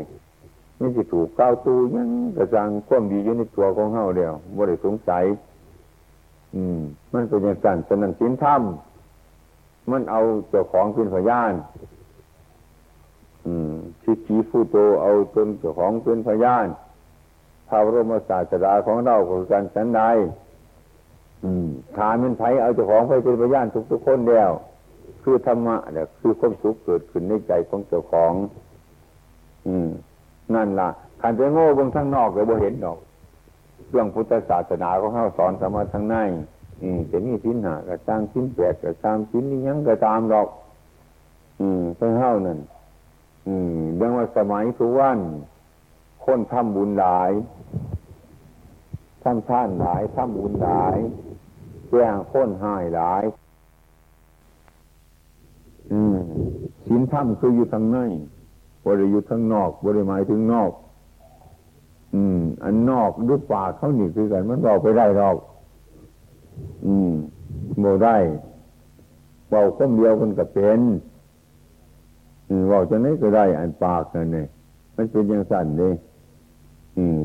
[0.78, 5.26] ไม่จะถูกก้าวตูยังกระจังความดีอยู่ในตัวของเราเดียวบ่ได้สงสัย
[6.56, 6.80] อืม
[7.14, 8.62] มันเป็นอย่างสั่นฉะนั้นสินธรรม
[9.92, 11.54] มันเอาเจ้าของเป็นพยาน
[14.04, 16.66] ชิชีฟูโตเอาตนเจ้าของเป็นพยาน
[17.68, 20.02] พระบรมศาสดาของเราคือการสันใด
[21.98, 24.52] ถามเป็นไผเอาเจ้าของไปเป็นพยานทุกๆคนเดียว
[25.24, 28.34] คือธรรมะเนี่ยคือความสุขเกิดขึ้นในใจของเจ้าของ
[29.68, 29.90] อืม
[30.56, 30.90] นั่นล่ะ
[31.22, 32.98] ขันไปโง่บงทั้งนอกเลยบ่เห็นดอก
[33.90, 36.16] เรื่องพุทธศาสนาของเขาสอนสมาทั้งใน
[36.82, 40.48] อืมจะมีสินหากระตามสินแปดกระตามสินนี้ยังกระตามดอก
[41.60, 42.60] อืมเพื่อเข้านั่น
[43.48, 45.20] อืมเรื่องว่าสมัยทุกวัน
[46.26, 47.32] คนทำบุญหลาย
[49.24, 50.98] ทำท่านหลายทำบุญหลาย
[51.90, 53.24] แจ้งค้นหายหลาย
[55.92, 56.18] อืม
[56.88, 57.98] สินธรรมคืออยู่ทางใน
[58.86, 60.72] บริอยู่ทางนอกบริหมายถึงนอก
[62.14, 65.36] อืม อันนอกด้วยปากเขาหนีคือกันมันบอกไปได้หรอก
[66.86, 67.12] อืม
[67.80, 68.18] โมได้
[69.50, 70.82] เบาคนเดียวมันก็เป็น
[72.70, 74.48] เบาจะไหนก็ได้อันปากนั่นเนี่ย
[74.96, 75.94] มันเป็นอย่างสั่นเลย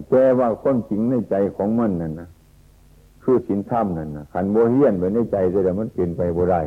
[0.09, 2.29] แต่ว่าคนจริงในใจของมันนั่นนะ
[3.23, 6.61] คือสินธรรมนั่นนะขันโบเฮียนไว้ในใจแต่มันเปลี่ยนไปโบได้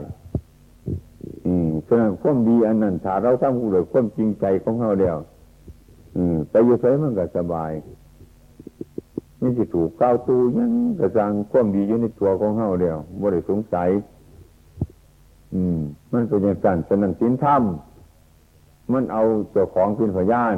[1.46, 5.18] อืมฉะนั้นความดีอันนั้นถ้าเราทำกูเลยความจริงใจของเราเดียว
[6.16, 7.72] อืมไปอยู่ใส่มันก็สบาย
[9.42, 13.90] นี่สิถูกก้าวตูยังกระจังความดีอยู่ในตัวของเฮาเดียวบ่ได้สงสัย
[15.54, 15.80] อืม
[16.12, 17.64] มันเป็นอย่างสั่นสนันสินธรรม
[18.94, 20.56] มันเอาเจ้าของเป็นพยาน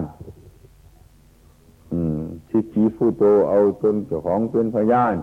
[1.91, 5.15] อืมชิชีฟูโตเอาตนเจ้าของเป็นพยาน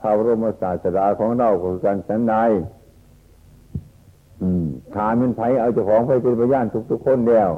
[0.00, 2.34] พระบรมศาสดาของเราคือการสันใด
[4.42, 7.50] อืมถามเป็นไผเอาเจ้าของไปเป็นพยานทุกๆคนเดียว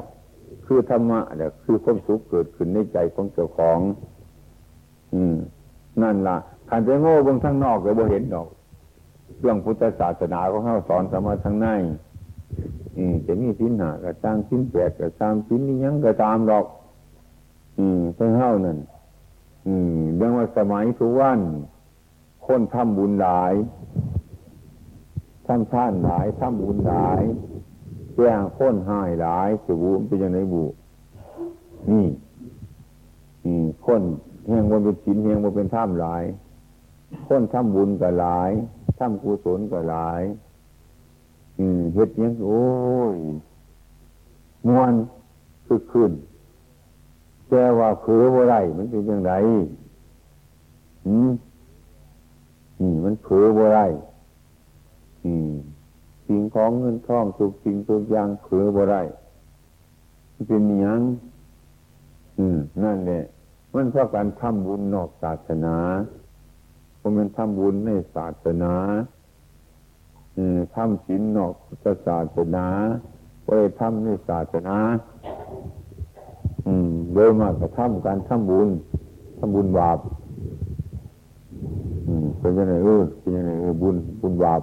[0.65, 3.79] คือธรรมะเนี่ยคือความสุขเกิดขึ้นในใจของเจ้าของ
[5.15, 5.35] อืม
[6.01, 6.37] นั่นละ่ะ
[6.69, 8.47] ขันไปโง่บงทั้งนอกเลยบ่เห็นดอก
[9.39, 11.67] เรื่องพุทธศาสนาของเขาสอนสมาทั้งใน
[12.97, 16.65] อืมจะมีสินหากระตามสินแปดกระตามสินนี้ยังกระตามดอก
[17.79, 18.77] อืมเพิ่งเข้านั่น
[19.67, 21.39] อืมเรื่องว่าสมัยทุกวัน
[22.47, 23.53] คนทำบุญหลาย
[25.47, 27.21] ทำท่านหลายทำบุญหลาย
[28.15, 30.63] แจ้งคนหายหลายจะบุเป็นยังไงบุ
[31.89, 32.05] นี่
[33.45, 34.01] อืมคน
[34.47, 36.23] แห่งบนเป็นศีลแห่งบนเป็นท่ามหลาย
[37.27, 38.51] คนทำบุญก็หลาย
[38.99, 40.21] ทำกุศลก็หลาย
[41.59, 42.63] อืมเฮ็ดยังโอ้
[43.13, 43.15] ย
[44.67, 44.93] มวน
[45.65, 46.11] คือขึ้น
[47.49, 49.33] แต่ว่าคือว่ไรมันเป็นยังไง
[51.07, 51.31] อืม
[52.79, 53.79] นี่มันเผือบ่ไร
[55.25, 55.51] อืม
[56.27, 58.97] สิ่งของเงินทองทุกสิ่งทุกอย่างเผือบ่ไร
[60.47, 61.01] เป็นยัง
[62.37, 63.21] อืมนั่นแหละ
[63.75, 65.77] มันเพราะการทำบุญนอกศาสนา
[66.97, 68.73] เพราะมันทำบุญในศาสนา
[70.75, 71.53] ทำศีลนอก
[72.07, 72.65] ศาสนา
[73.45, 73.49] ไป
[73.79, 74.77] ทำในศาสนา
[77.13, 78.67] โดยมากก็ทำการทำบุญ
[79.37, 79.99] ทำบุญบาป
[82.39, 84.61] เป็นยังไงเออเป็นยังไงเออบุญบุญบาป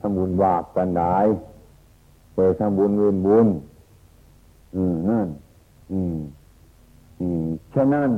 [0.00, 1.16] ทำบุญบาปกันได้
[2.34, 3.46] ไปทำบุญเวินบุญ
[4.74, 5.28] อืมนั่น
[5.92, 6.16] อืม
[7.74, 8.10] ฉะนั้น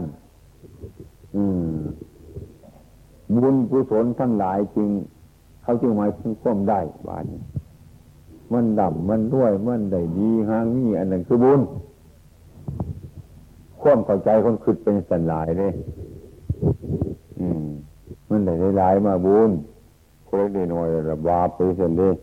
[3.36, 4.90] บุญกุศลทั้งหลายจริง
[5.62, 7.24] เขาจึงหมายถึงความได้บาด
[8.52, 11.60] มันดำมันด้วย มันได้ดีหางนี่อันนั้นคือบุญ
[13.80, 15.72] ความเข้าใจคนคิดเป็นสันหลายเลย
[17.40, 17.66] อืม
[18.28, 19.50] มันได้หลายมาบุญ
[20.26, 22.14] คนเล็กน้อยระบาปไปเส้นเลย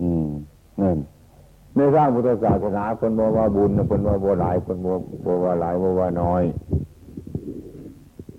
[0.00, 0.26] อืม
[0.80, 0.98] นั่น
[1.78, 4.86] ในสร้างพุทธศาสนาคนบอกว่าบุญคนว่าบ่หลายคนบ
[5.32, 6.42] อกว่าหลายบอกว่าน้อย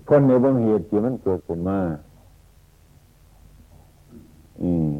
[0.08, 1.78] คนในบางเหตุที่มันเกิดขึ้นมา
[4.62, 4.90] อืม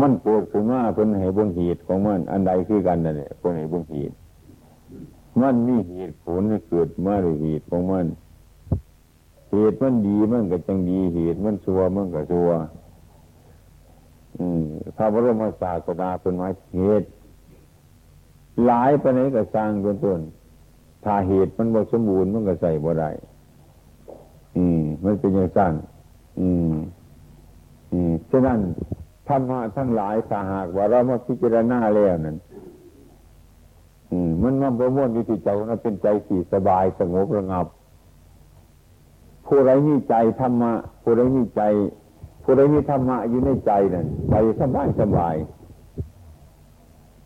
[0.00, 4.14] มันเกิดขึ้นมาเป็นเหตุบางเหตุของมัน อันใดคือกันนั่นแหละคนเหตุบางเหตุ
[5.40, 8.06] มันมีเหตุผลให้เกิดมาด้วยเหตุของมัน
[9.52, 12.50] เหตุมันดีมันก็จังดีเหตุมันชั่วมันก็ชั่ว
[14.96, 17.08] พระบรมศาสดาเป็นไม้เหตุ
[18.64, 20.20] หลายไปไหนก็สร้างเป็นต้น
[21.04, 23.10] ถ้าเหตุมันบ่สมบูรณ์มันก็ใส่บ่ได้
[24.56, 25.72] อืม มันเป็นอย่างสั้น
[26.40, 26.74] อืม
[27.92, 28.58] อืมฉะนั้น
[29.28, 32.36] ธรรมะทั้งหลายถ้าหากว่าเรามาพิจารณาแล้วนั้น
[34.10, 37.66] อืม มันมันประมวลอยู่ที่ใจมันเป็นใจสี่สบายสงบระงับ
[39.46, 40.72] ผู้ไรมีใจธรรมะ
[41.02, 41.62] ผู้ไรมีใจ
[42.44, 45.34] ผู้ใดมีธรรมะอยู่ในใจนั่นใจสบายสบาย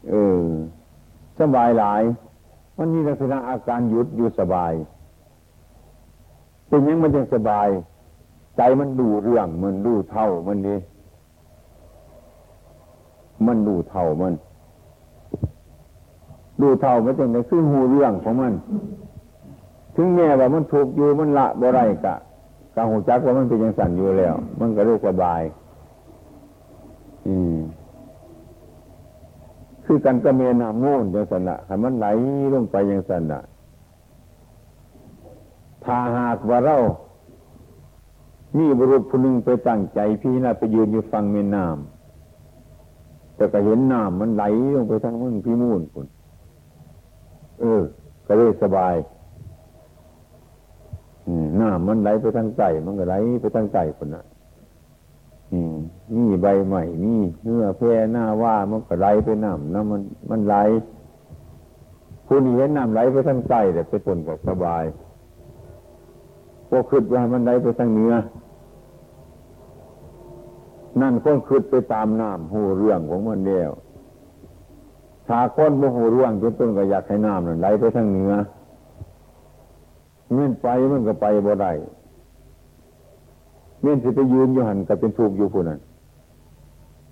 [0.08, 0.44] เออ
[1.40, 2.02] สบายหลาย
[2.78, 4.72] มันมีลักษณะอาการหยุดอยู่สบาย
[6.68, 7.68] เป็นยังมันยังสบาย
[8.56, 10.76] ใจมันดูเรื่องมันดูเท่ามันดี
[13.46, 14.34] มันดูเท่ามัน
[16.62, 18.52] ดูเท่ามันจังไงคือหูเรื่องของมัน
[19.94, 22.14] ถึงแม้ว่ามันถูกอยู่มันละบ่ไรกะ
[22.78, 25.42] กาหูจักว่ามันเป็นยังสั่นอยู่แล้ว มันก็รู้สบาย
[27.26, 27.56] อืม
[29.84, 32.06] คือกันกระเมนาโง่นยังสันละให้มันไหล
[32.52, 33.40] ลงไปยังสันละ
[35.84, 36.76] ถ้าหากว่าเรา
[38.56, 46.06] มีบุรุษผู้หนึ่งไปตั้งใจ พี่น่าไปยืนอยู่ฟังเมน้ำแต่ก็เห็นน้ำมันไหลลงไปทางมึงพี่มูนคุณ
[47.60, 47.82] เออ
[48.26, 48.94] ก็เลยสบาย
[51.56, 54.24] หน้ำมันไหลไปทางใต้มันก็ไหลไปทางใต้คนน่ะ
[56.14, 60.56] นี่ใบใหม่นี่เนื้อแพร่หน้าว่ามันก็ไหลไปน้ำน้ำมันมันไหล
[62.26, 64.84] ผู้นี้เห็นน้ำไหลไปทางใต้แต่ไปคนก็สบาย
[66.68, 68.14] พวกขึ้นว่ามันไหลไปทางเหนือ
[71.00, 73.70] นั่นคนขึ้นไปตามน้ำหูเรื่องของมันเดียว
[75.26, 78.32] ถ้าคนโมโหเรื่องจนต้นก็อยากให้น้ำนั่นไหลไปทางเหนือ
[80.32, 81.72] เมื่อไปมันก็ไปบ่ได้
[83.80, 85.78] เมื่อสิไปยืนอยู่หันก็เป็นถูกอยู่ผู้นั้น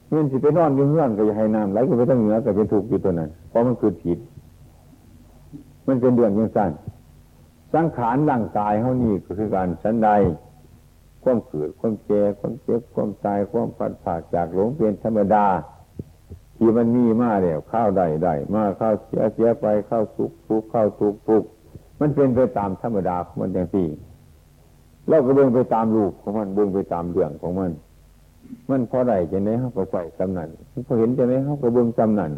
[0.08, 4.18] เมื่อสิไปนอนอยู่เฮือนก็อย่าให้น้ำไหลไปทางเหนือก็เป็นถูกอยู่ตัวนั้นเพราะมันคือผิด
[5.86, 6.70] มันเป็นเรื่องยังสั้น
[7.74, 10.08] สังขารร่างกายเขานี่ก็คือการสันใด
[11.22, 15.46] ความเกิดความแก่ความเจ็บความตายความผัดผ่าจากหลงเป็นธรรมดา
[16.56, 21.42] ที่มันมีมาแล้วข้าวได้ได้มาข้าวเสียเสียไปข้าวสุกทุกข้าวทุกทุก
[22.01, 23.86] มันเป็นไปตามธรรมดาของมันอย่างที่
[25.09, 27.70] เราก็เบิ่งไปตามรูปของมันเบิ่งไปตามเรื่องของมัน
[28.70, 30.49] มันพอได้จะไหนเขาก็ใส่จำนัน
[30.86, 32.32] พอเห็นจะไหนเขาก็เบิ่งจำนัน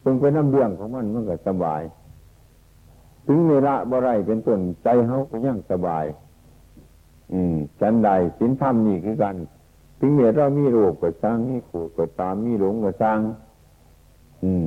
[0.00, 1.82] เบิ่งไปน้ำเรื่องของมันมันก็สบาย
[3.26, 6.04] ถึงในละบ่ไรเป็นต้นใจเขาก็ยังสบาย
[7.32, 9.36] อืมฉันใดสินธรรมนี่คือกัน
[9.98, 13.18] ถึงเมื่อเรามีโรคก็สร้างมีขูดก็ตามมีหลงก็สร้าง
[14.42, 14.64] อืม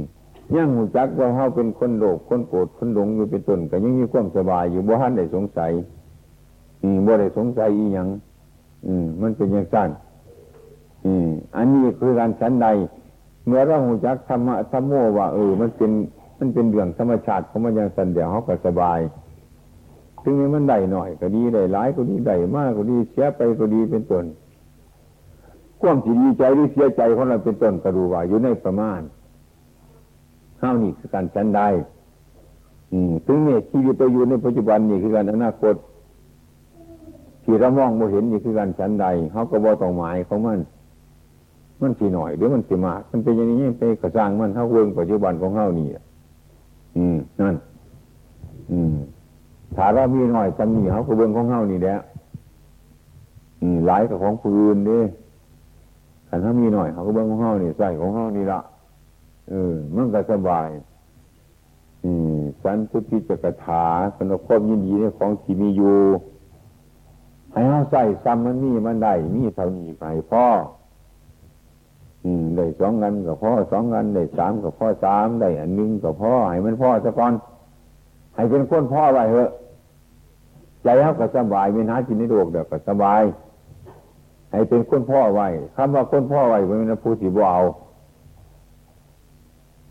[0.56, 5.72] ยังหูจักว่าเขาเป็นคนโลภคนโกรธคนหลงอยู่เป็นต้นก็ยังมีความสบายอยู่บ่ฮันได้สงสัย
[6.82, 8.08] อืมบ่ได้สงสัยอีหยัง
[8.86, 9.90] อืม มันเป็นอย่างสั้น
[11.06, 12.68] อืม อันนี้คือการชั้นใด
[13.46, 15.92] เมื่อเราหูจักธรรมะธรรมโมว่าเออ มันเป็น
[16.40, 19.00] มันเป็นเรื่องธรรมชาติของมันอย่างสันเดียวเขาก็สบาย
[20.24, 24.26] ถึงนี้มันได้หน่อย ก็ดีได้หลายก็ดีได้มากก็ดีเสียไปก็ดีเป็นต้น
[25.82, 29.02] ความที่ดีใจหรือเสียใจของเราเป็นต้นก็ดูว่าอยู่ในประมาณ
[30.62, 31.68] ข้าวนี่คือการฉันได้
[32.92, 35.76] อืมถึงเนี่ยชีวิตเราอยู่ในปัจจุบันนี่คือการอนาคต
[37.44, 40.60] ที่เรามองโมเห็นนี่คือการฉันใดเขาก็บอกต้อหมายของมัน
[41.82, 45.88] มันสีหน่อยหรือมันสีมาก มันเป็นอย่างนี้ไปกระซังมันเท่าเรื่องปัจจุบันของเขานี่
[46.98, 47.56] อืมนั่น
[48.72, 48.96] อืม
[49.76, 51.98] ถ้าเรามีหน่อยจำนี่เขาก็เบื้องของเขานี่แหละ
[53.62, 55.00] อืมหลายกับของผู้อื่นดิ
[56.30, 58.60] ขันถ้ามีหน่อยเขาก็เบื้องของเขานี่ใส่ของเขานี่ละ
[59.52, 60.70] เออ มันก็สบาย
[62.04, 63.86] อืมสันตุติจกถา
[64.18, 66.00] สนคบยินดีในของที่มีอยู่
[67.52, 70.46] ให้เขาใส่ซ้ำมันมีมันได้มีเท่านี้ไปพ่อ
[72.24, 77.34] อืมได้สองเงินกับพ่อสองเงินได้สามกับพ่อสามได้อันนึงกับพ่อให้มันพ่อสะก่อน
[78.36, 79.50] ให้เป็นคนพ่อไว้เถอะ
[80.84, 83.22] ใจเขาก็สบายไม่หาจินในโลกเดี๋ยวก็สบาย
[84.52, 87.62] ให้เป็นคนพ่อไว้คำว่าคนพ่อไว้เป็นผู้ที่บ่เอา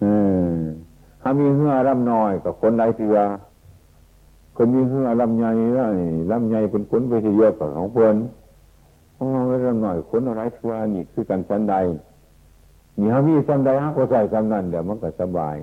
[0.02, 0.12] อื
[0.54, 0.58] ม
[1.20, 3.18] ถ้ามีเหื่อร่ำน้อยกับคนไรเถื่อ
[4.56, 5.88] คนมีเหื่อร่ำใหญ่แล้ว
[6.30, 8.14] ร่ำใหญ่เป็นคนไปที่เยอะกว่าของเพื่อน
[9.16, 11.74] ของเราร่ำน้อยคนอะไรเถือนี่คือกันสันใด
[12.98, 15.56] นี่เขามีสันใดฮะก็ใส่สันนั้นเดี๋ยวมันก็สบาย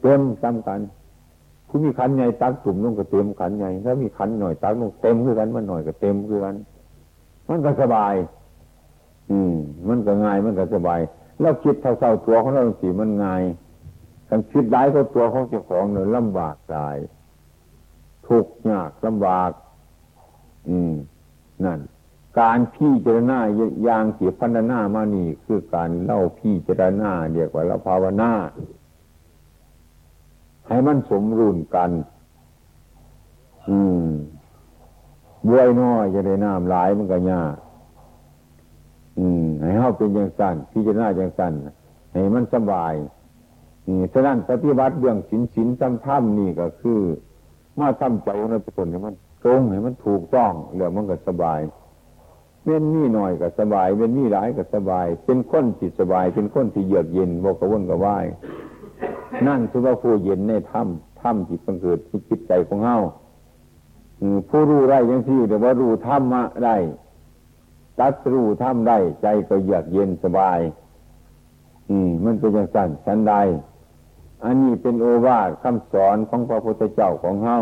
[0.00, 0.80] เต็มซ้ำกัน
[1.68, 6.54] ผู้มีขันใหญ่ตักถุ่มลงก็เต็มขันใหญ่ถ้ามีขันหน่อยตักลงเต็มคือกันมันหน่อยก็เต็มคือกัน
[7.48, 8.14] มันก็สบาย
[9.30, 9.52] อืม
[9.88, 11.00] มันก็ง่ายมันก็สบาย
[11.40, 13.42] แล้วคิดเท่าๆตัวของเราสิมันง่าย
[14.30, 16.96] การคิดได้ก็ตัวของเจ้าของเนี่ยลำบากตาย
[18.26, 19.50] ทุกข์ยากลำบาก
[20.68, 20.92] อืม
[21.64, 21.80] นั่น
[22.40, 23.38] การพี่เจรณา
[23.86, 28.32] ยางเสียพันนามานี่ คือการเล่าพี่เจรณาเรียกว่าเราภาวนา
[30.66, 31.90] ให้มันสมรุนกัน
[33.68, 34.06] อืม
[35.48, 37.54] บวยน้อยจะได้น้ำหลายมันก็ยาก
[39.18, 41.52] อืม ให้เฮาเป็นอย่างสั้นพี่จะน่าอย่างสั้น
[42.12, 42.94] ให้มันสบาย
[44.12, 47.00] ฉะนั้นปฏิบัติเรื่องศีลศีลจำท่ำนี่ก็คือ
[47.78, 49.14] มาทำใจของเราเป็นให้มัน
[49.44, 51.60] ตรงให้มันถูกต้องเรื่องมันก็สบาย
[52.64, 58.26] เม่นนี่หน่อยก็สบายเม่นนี่หลายก็สบาย เป็นคนที่สบาย เป็นคนที่เยือกเย็นบอกกระวนกระวาย
[59.46, 62.98] นั่นคือว่าผู้เย็นในถ้ำถ้ำที่บังเกิดที่จิตใจของเฮา
[64.48, 66.76] ผู้รู้ได้ยังที่แต่ว่ารู้ธรรมะได้
[68.00, 70.60] ตัดรู้ธรรมได้ ใจก็เยือกเย็นสบาย
[71.90, 73.34] อืมมันเป็นอย่างสั้นสันใด
[74.44, 77.58] อันนี้เป็นโอวาทคำสอนของพระพุทธเจ้าของเฮา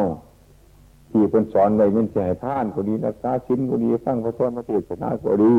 [1.10, 5.54] ที่เป็นสอนไว้เป็นเสียท่านก็ดีรักษาชิ้นก็ดีฟังพระทวนพระเทศนาก็ดี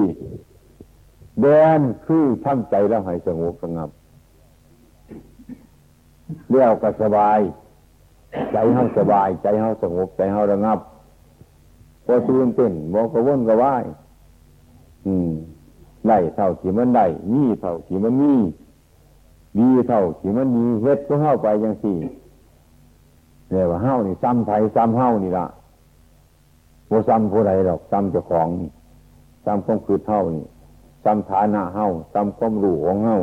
[1.42, 1.46] แด
[1.78, 3.90] นคือทำใจแล้วให้สงบสงับ
[6.50, 7.40] เรียวก็สบาย
[8.52, 10.80] ใจเฮาสบาย ใจเฮาสงบใจเฮาระงับ
[12.06, 13.84] พอตื่นเต้นบอกกระวนกระวาย
[15.06, 15.32] อืม
[16.08, 18.34] ได้เท่าที่มันได้มีเท่าที่มันมี
[19.58, 21.98] มีเท่าที่มันมีเฮ็ดก็เข้าไปยังสี่
[23.50, 25.46] เรียกว่าเฮ้านี่ซ้ำไทยซ้ำเฮ้านี่ละ
[26.88, 28.70] โมซ้ำผู้ใดหรอกซ้ำเจ้าของนี่
[29.46, 30.46] ซ้ำความคือเท่านี่
[31.04, 33.20] ซ้ำฐานะเฮ้าซ้ำความรู้ของเฮ้า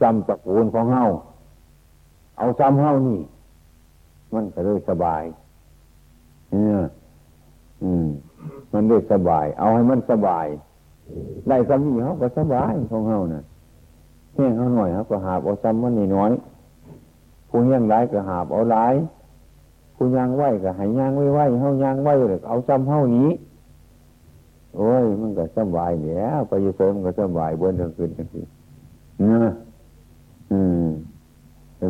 [0.00, 1.06] ซ้ำตระกูลของเฮ้า
[2.38, 3.20] เอาซ้ำเฮ้านี่
[4.34, 5.22] มันก็เลยสบาย
[6.50, 6.80] เนี่ย
[7.82, 8.06] อืม
[8.72, 10.46] มันเลยสบาย เอาให้มันสบาย
[11.48, 13.44] ได้ซ้ำนี่เขาก็สบายของเฮ้านะ่ะ
[14.34, 16.32] แห้งเขาหน่อยเขาก็หาบเอาซ้ำมันนี่น้อย
[17.48, 18.94] ผู้เฮี้ย่างไรก็หาบเอาหลาย
[19.94, 23.30] ผู้ย่างไหวก็หายย่างไหว้ไว้เฮาย่างไหวเลยเอาซ้ำเฮานี้
[24.76, 28.46] โอ้ย มันก็สบายเนี่ยไปยู่เสริมก็สบายบนทั้งคืนทั้งคืน
[29.22, 29.52] นะ
[30.52, 30.86] อืม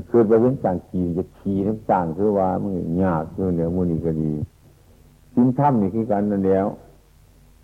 [0.09, 4.33] คือไปเห็นต่างขี่จะขี่ทั้งต่างคือว่ามือยากคือเนี่ยมือนี่ก็ดี
[5.35, 6.67] ทิ้งถ้ำนี่คือกันนั่นแล้ว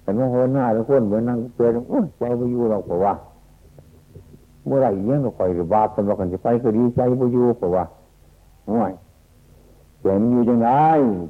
[0.02, 3.35] แต่ว่าคนหน้าทุกคนเหมือนนั่งเปลือยโอ้ยใจไปอยู่เราบอกว่าวะ
[4.66, 7.84] เมื่อไรเงี้ยก็คอยหรือบาปกันว่ากันจะไปก็ดีใจบ่อยู่เพราะว่า
[8.68, 8.92] ห่วย
[10.00, 10.68] เห็นอยู่ยังไง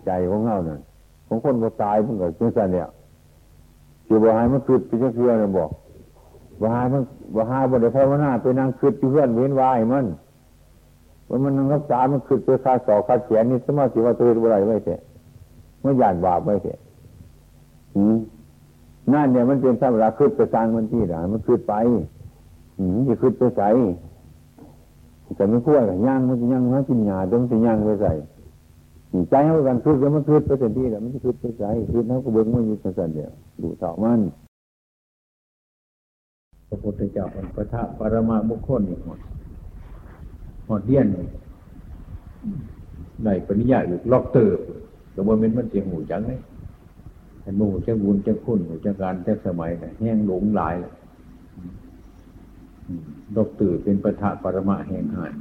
[0.07, 0.79] ใจของเงาเนี่ย
[1.27, 2.89] ของคนก็ตายมันก็เช่นนั้นเนี่ย
[4.05, 5.71] เกี่ยวกับหายมันคืดไปเชื่อเนี่ยบอก
[6.61, 7.03] ว่าหายมัน
[7.37, 10.07] ว่าหายบริภาวนาไปนั่งคืดอยู่เพื่อนเว้นวายมัน
[11.29, 15.01] ว่ามันนั่งรักษามันคืดไปคาสอคาเสียนนี่สมาธิว่าตัวเองอะไรไม่เถอะ
[15.83, 16.79] ไม่หยาดบาปไม่เถอะ
[19.13, 21.75] นั่นเนี่ยมันเป็นสัมราคืดไปสร้างมันที่ไหนมันคืดไป
[23.09, 23.69] จะขึ้นไปใส่
[25.37, 28.13] แต่ไม่ขั้วกับย่างมันจะย่างมันกินหยาต้องจะย่างไปใส่
[29.31, 33.31] ใจเขากันขึ้นแล้วมันขึ้นไปเต็มที่แล้วมันจะขึ้นไปใส่ขึ้นเขาก็เบิ้งมันอยู่สั่นเดียว
[33.63, 34.21] ดูเท่ามัน
[36.69, 39.19] พระพุทธเจ้าเป็นพระธาปรมาบุคคลอีกหมด
[40.69, 41.07] หอดเดียน
[43.25, 44.55] ในปริญญาอยู่ล็อกเตอร์
[45.13, 46.39] แต่ว่ามันมันเสียงหูจังเลย
[47.43, 50.93] แต่มูเจ้าบุญจ้าคุณเจ้าการจ้าสมัยเนี่ยแห้งหลงหลายเลย
[53.37, 55.33] ดกตื่เป็นปะทะปรมะแห่งหาย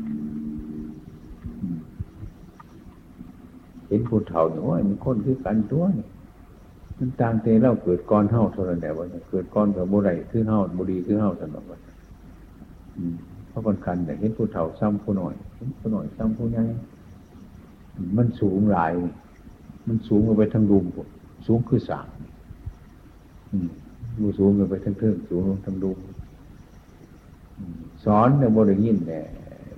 [3.88, 6.08] เห็นผู้เฒ่าเนี่ยว่ามันคนคือกันตัวนี่
[7.00, 11.80] มันต่างแต่เราเกิดก้อนเท่าเท่านั้นแหละว่าเกิดก้อนกับบุไรคือเท่าบุรีคือเท่าสนองว่า
[13.50, 16.64] เพราะคนคันแต่เห็นผู้เฒ่าซ้ำผู้หน่อยเห็นผู้หน่อยซ้ำผู้ใหญ่
[18.18, 18.92] มันสูงหลาย
[19.88, 20.86] มันสูงไปทั้งดุม
[21.48, 22.08] สูงคือสาม
[24.20, 25.98] มูสูงไปทั้งเทิงสูงทั้งดุม
[28.04, 29.22] สอนเนี่ยบริยินแน่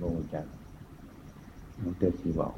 [0.02, 0.48] ระองค์จักร
[1.82, 2.54] มันเตสีบอก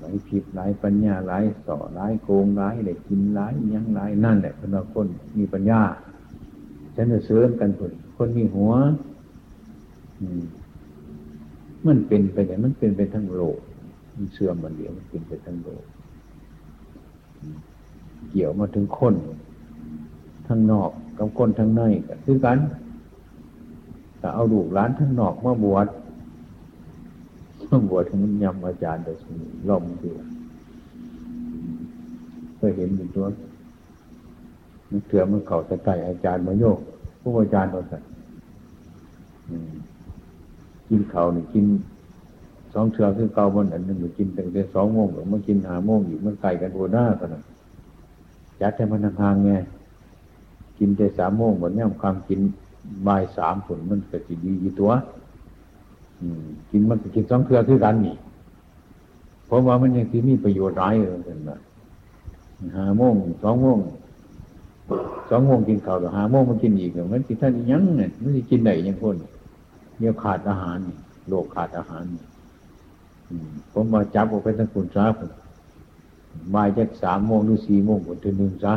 [0.00, 5.06] หลายผิดหลายปัญญาหลายสอหลายโกงหลายได้กินหลายยังหลายนั่นแหละเป็นคน
[5.38, 5.80] มีปัญญา
[6.94, 8.72] ฉันจะเสริมกันคนคนมีหัว
[11.86, 13.58] มันเป็นไปแต่มันเป็นไปทั้งโลก
[14.14, 15.84] มันเสื่อมมันเดียวมันเป็นไปทั้งโลก
[18.30, 19.14] เกี่ยวมาถึงคน
[20.46, 22.58] ทั้งนอก กับคนทั้งในก็คือกัน
[24.18, 25.86] แต่เอาลูกหลานทั้งนอกมาบวช
[27.70, 29.24] มาบวชทั้งยำอาจารย์โดยส
[29.68, 30.18] ลมเดียว
[32.56, 33.26] เคยเห็นเป็นตัว
[34.90, 36.78] มันเถื่อมันเข่าตะไก่อาจารย์มาโยก
[37.20, 38.00] ผู้อาจารย์เราสั่
[40.88, 41.64] กินเขาเนี่ยกิน
[42.72, 47.28] สองเถื่อคือเก่ามันอันหนึ่งกินตั้งแต่สองโมงหรือมันกินหาโมงอยู่มันไก่กันหัวหน้ากัน
[48.60, 49.52] จัดให้มันห่างไง
[50.78, 52.40] กินแต่สามโมงวันนี้ความกิน
[53.06, 54.90] บ่ายสามผลมันก็จะดีอยู่ตัว
[56.70, 58.16] กินมันก็กินสองเทือคือกันนี่
[59.46, 61.50] เพราะว่ามันยังที่มีประโยชน์ร้ายเลยเห็นไหม
[62.76, 63.78] หาโมงสองโมง
[65.30, 69.16] สองโมงกินข้าวหรือหาโมงมันกินอีกมันกินท่านยังเนี่ยมันจะกินไหนยังคน
[69.98, 70.78] เนี่ยขาดอาหาร
[71.28, 72.04] โลกขาดอาหาร
[73.72, 75.30] ผมมาจับออกไปทั้งคุณซาผม
[76.54, 78.74] บ่ายจากสามโมงหรือสี่โมงผลถึงหนึ่งซะ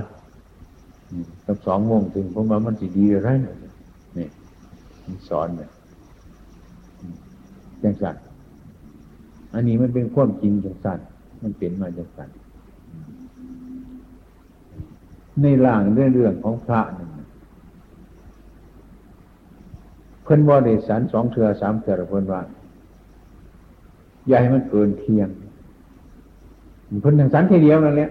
[1.46, 3.30] กับสองโมงถึงผมว่ามันจะดีอะไร
[4.18, 4.28] นี่
[5.30, 5.70] สอนเนี่ย
[7.84, 8.16] จังสัน
[9.54, 11.00] อันนี้มันเป็นความจริงจังสัน
[11.44, 12.30] มันเป็นมาจังสัน
[15.42, 17.10] ในล่างเรื่องเรื่องของพระนึ่ง
[20.24, 22.42] เพิ่นว่าได้สันสองเถื่อสามเถื่อเพิ่นว่า
[24.28, 25.30] อย่าให้มันเกินเทียง
[27.02, 28.10] เพิ่นทางสันทีเดียวนั่นแหละ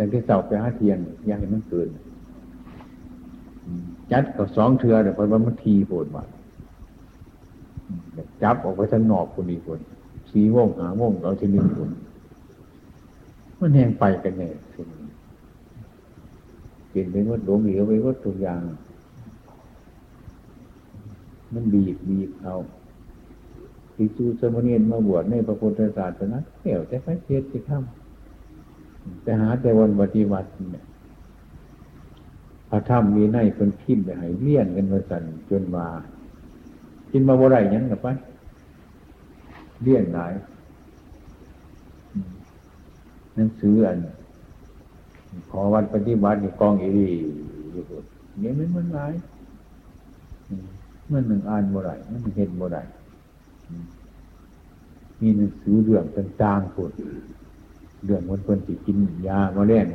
[0.00, 0.98] แต่ที่เสาไปหาเทียน
[1.28, 1.88] ย่าให้มันเกิน
[4.12, 6.24] จัดกับสองเถื่อเดี๋ยวเพิ่นว่ามันทีโหดว่า
[8.42, 9.80] จับออกไปทั้งนอกคนนี้คน
[10.30, 11.90] สีโมงหาโมงเราจะมีคน
[13.58, 14.86] มันแหงไปกันแน่สิ่ง
[16.88, 18.60] เปลี่ยนไปวัดหลงเหลวไปวัดทุกอย่าง
[21.52, 22.54] มันบีบบีบเอา
[23.94, 27.82] ทิจูสมณีนมาบวชในพระพุทธศาสนาเที่ยวแต่พระเทศที่ข้า
[29.22, 30.84] แตหาแต่วันปฏิบัติเนี่ย
[32.68, 35.86] พระธรรมมีในเป็นพิมพ์ไปให้เลี่ยนกันมาสั่นจนมา
[37.10, 38.06] กินมาบ่ไรยังกับไป
[39.82, 40.32] เลี่ยนหลาย
[43.36, 43.98] นั่นซื้ออัน
[45.50, 47.82] ขอวันปฏิบัติกองอีรีอยู่
[48.40, 49.12] เนี่ยมันมันหลาย
[51.10, 52.78] มันหนึ่งอ่านบ่ไรมันเห็นบ่ไร
[55.20, 56.90] มีหนังสือเรื่องต่างๆพูด
[58.04, 58.96] เรื่องคนคนที่กิน
[59.28, 59.88] ยามาเล่น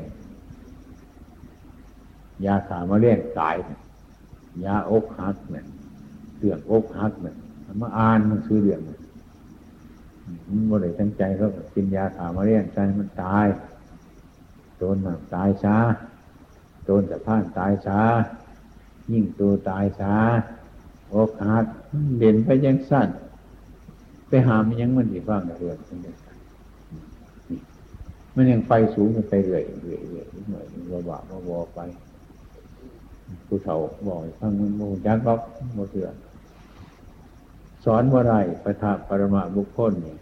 [2.45, 3.56] ยาขามาเล่นตาย
[4.66, 5.66] ยาอกหักเนี่ย
[6.38, 7.36] เรื่องอกหักเนี่ย
[7.82, 13.47] มาอ่านมันซื้อเรื่องมันบ่ได้ตั้งใจเขากินยาขามาเรียนใจมันตาย
[14.78, 15.78] โดนหนักตายช้า
[16.86, 17.99] โดนแต่ผ่านตายช้า
[19.12, 20.16] ยิ่งตัวตายช้า
[21.14, 21.66] อกหัก
[22.18, 23.10] เด่นไปยังสั้น
[24.28, 25.78] ไปหามันยังมันดีบ้างเรื่อง
[28.36, 31.79] มันยังไปสูงมันไปเรื่อยเรื่อยเรื่อยหน่อยว่าว่าว่าว่าไป
[33.47, 33.77] ผู้เฒ่า
[34.07, 35.39] บอกฟังมันโมจักบอก
[35.73, 36.07] โมเสือ
[37.86, 38.33] สอนว่าไร
[38.63, 40.17] ประทาปรมาบุคคลเนี่ย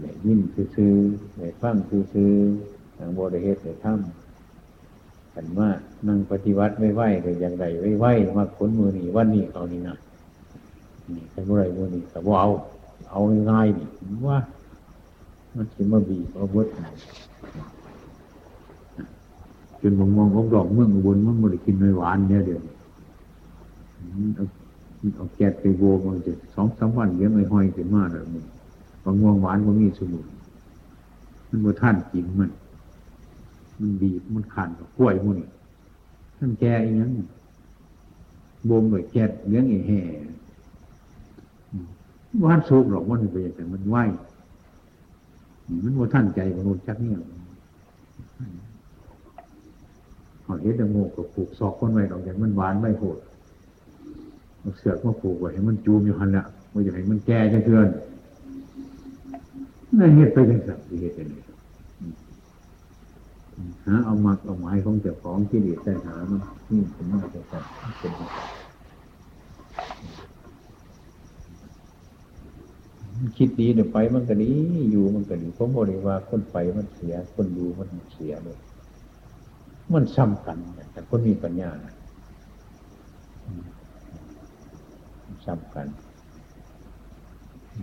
[0.00, 0.40] เนี่ยิน
[0.76, 0.94] ซื้อ
[1.38, 2.32] ในฟังซื้อ
[2.98, 5.70] ทางบริเหตุในถ้ำกันว่า
[6.08, 8.06] นั่งปฏิวัติไม่ไหวแต่อย่างไรไม่ไหว
[8.38, 9.96] มาขนมือนี่วันนี้เอานี่นะ
[11.14, 12.50] นี่เป็นอะไรมือนี่แต่ว่าเอา
[13.10, 13.86] เอาง่ายนี่
[14.28, 14.38] ว่า
[15.54, 16.66] มันจะมาบีบเอาบด
[19.80, 22.60] จนมองมองของดอกเมืองบนมันมันกินไม่หวานเนี่ยเดี๋ยว
[25.16, 28.44] เอาแก๊สไปโวมันจะสองสามวันเลี้ยงไอ้ห้อยขึ้นมาแล้วมัน
[29.04, 30.26] บางม่วงหวานมันมีสมุน
[31.48, 32.50] มันมาท่านกินมัน
[33.80, 35.36] มันบีบมันขันกับกล้วยมัน
[36.38, 37.10] ท่านแก่อีกยัง
[38.68, 40.00] บ่มแบบแก๊สเลี้ยงไอ้แห่
[42.44, 43.96] ว่านสุกหรอกมันไปแต่มันไหว
[45.84, 47.18] มันว่าท่านใจมนุษย์ชักเนี่ย
[50.46, 53.18] หอยเฮ็ดโมกับผูกซอกคนไว้ดอกอย่างมันหวานไม่โหด
[54.78, 57.88] เสือกมาผูกไว้ให้มันจูมอยู่หันละไม่อยากให้มันแก่จะเทือน
[59.98, 61.26] นั่นเหตุไปยังสัตว์เหตุเป็น
[63.86, 66.40] หาเอามักเอาหมายของเจ้าของที่เดีแต่หามัน
[66.70, 68.12] นี่เป็นมาจากสัตว์เป็น
[73.36, 74.50] คิดดีเดี๋ยไปมันก็ดี
[74.90, 78.58] อยู่มันก็ดีผมบอกเลยว่าคนไปมันเสีย คนดูมันเสียเลย
[79.92, 80.58] มันซ้ำกัน
[80.92, 81.70] แต่คนมีปัญญา
[85.44, 85.86] ซ้ำกัน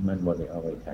[0.08, 0.94] มันบ่ได้เอาไว้ใช้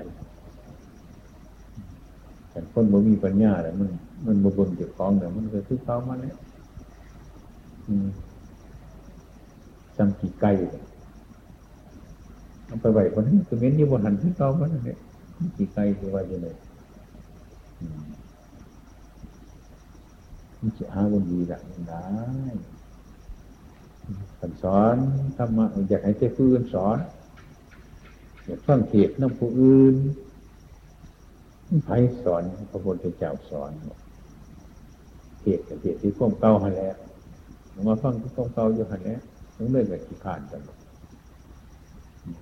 [2.50, 3.90] แต่คนบ่มีปัญญาแล้วมัน
[4.26, 6.36] มันบ่บนเจ้าของเนี่ยมันก็คือเขามาแล้ว
[9.96, 14.98] ซ้ำกี่ไก่เอาไปไหวคนนี้คือเม้นที่บนหันที่เขามันเนี่ย
[15.56, 16.46] กี่ไก่คือว่าจะไหน
[20.60, 21.58] มันจะหาวันดีละ
[21.88, 22.06] ได้
[24.38, 24.96] ได้สอน
[25.36, 26.98] ธรรมะอยากให้เจ้าผู้อื่นสอน
[28.44, 29.94] อยากฟังเทศน้ำผู้อื่น
[31.84, 31.90] ไผ
[32.24, 33.70] สอนพระพุทธเจ้าสอน
[35.40, 36.96] เทศกับเทศที่พ่วงเก่าหันแล้ว
[37.88, 39.20] มาฟังที่พ่วงเก่าอยู่หันแล้ว
[39.56, 40.60] ต้องเลิกกับขี้ขานกัน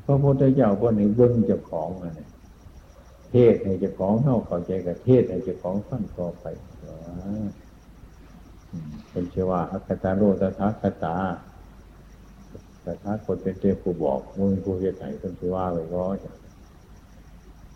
[0.05, 2.21] พระพุทธเจ้าคนในเบิ้งเจ้าของอะไร
[3.31, 6.47] เทศให้เจ้าของเข้าเข้าใจกับเทศให้เจ้าของฟังต่อไป
[9.11, 11.17] เป็นเชื่อว่าอัคตาโรตถาคตา
[12.85, 16.17] ต่ถ้าคนเป็นเจ้าผู้บอกมึงผู้เฮ็ดไหนเป็นชื่อว่าไว้ร้อย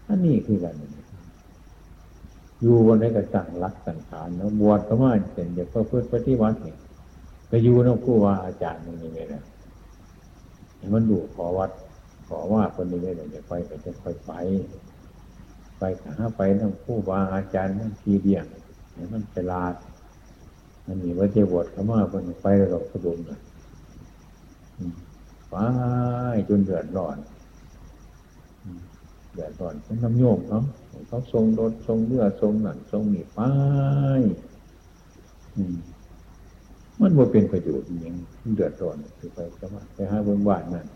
[0.09, 0.75] อันนี้คือกัน
[2.61, 6.77] อยู่วันนี้ก็ตั้งรักตั้งฐานแล้วบวชก็มาเสร็จเดี๋ยวก็เพื่อปฏิวัติเนี่ย
[7.49, 9.43] ไปอยู่น้องผู้ว่าอาจารย์มันยังไงนะ
[10.95, 11.71] มันดูขอวัด
[12.29, 14.33] ขอว่าคนนี้เลยจะไปก็จะค่อยไป
[15.79, 18.45] ไปหาไปน้องผู้ว่าอาจารย์นั่นทีเดียง
[18.97, 19.75] นี่มันเปลาด
[20.87, 23.41] มันมีว่าจะบวชเขามาคนไปเรากระดุมเลย
[25.51, 25.55] ไป
[26.49, 27.17] จนเดือดร้อน
[29.35, 30.61] เดือดร้อนเป็นน้ำโยมเขา
[31.09, 33.41] เขาทรงรถทรงเรือทรงหนังทรงหนีไป
[37.01, 38.17] มันว่าเป็นประโยชน์อย่าง
[38.57, 40.87] เดือดร้อนคือไปสมัครไปหาเบิ้งบ้านนั่น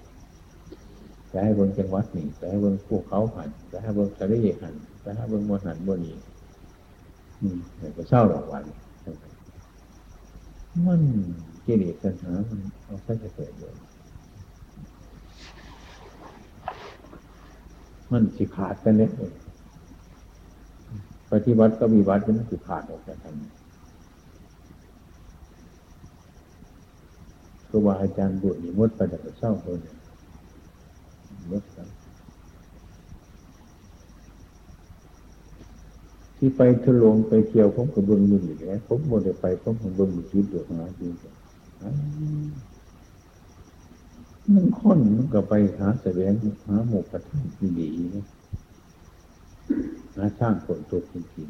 [1.29, 6.17] ไปให้เบิ้งจังหวัดนี่ไปให้เบิ้งภูเขาหันไปให้เบิ้งทะเลหันไปให้เบิ้งมหันบนนี้
[7.41, 8.65] อืมแต่ก็เศร้าหรอกวัน
[10.87, 11.03] มัน
[11.65, 13.75] กิเลสตัณหามันเอาใช้จะเกิดเลย
[18.13, 19.11] มันสิขาดกันเลย
[21.33, 23.35] ปฏิบัติก็มีวัดมันสิขาดออกจากกัน
[27.69, 29.98] ครูบาอาจารย์บุตรมดไปแต่เศร้าคนหนึ่ง
[31.53, 31.89] มดกัน
[36.37, 41.13] ที่ไปทะลวงไปเที่ยวผมกับเบิ้งมืออยู่แล้วผมโมได้ไปผมกับเบิ้งมือชีวิตอยู่หาจริง
[44.55, 46.33] มันค้นมันก็ไปหาแสวง
[46.67, 48.27] หาหมกกระทั่งที่ดีนะ
[50.17, 51.49] หาสร้างคนตัวจริง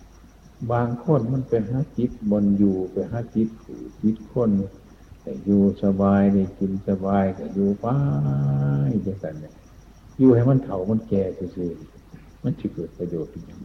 [0.00, 4.50] ๆบางคนมันไปหาจิตบนอยู่ไปหาจิตผูจิตคน
[5.22, 7.86] แต่อยู่สบายได้กินสบายแต่อยู่ไป
[9.06, 9.54] จังสันเนี่ย
[10.18, 11.22] อยู่ให้มันเถ่ามันแก่
[11.56, 11.70] ซื่อ
[12.42, 13.60] มันจะเกิดประโยชน์อย่าง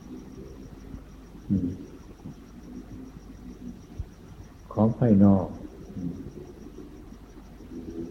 [4.74, 5.47] ของภายนอก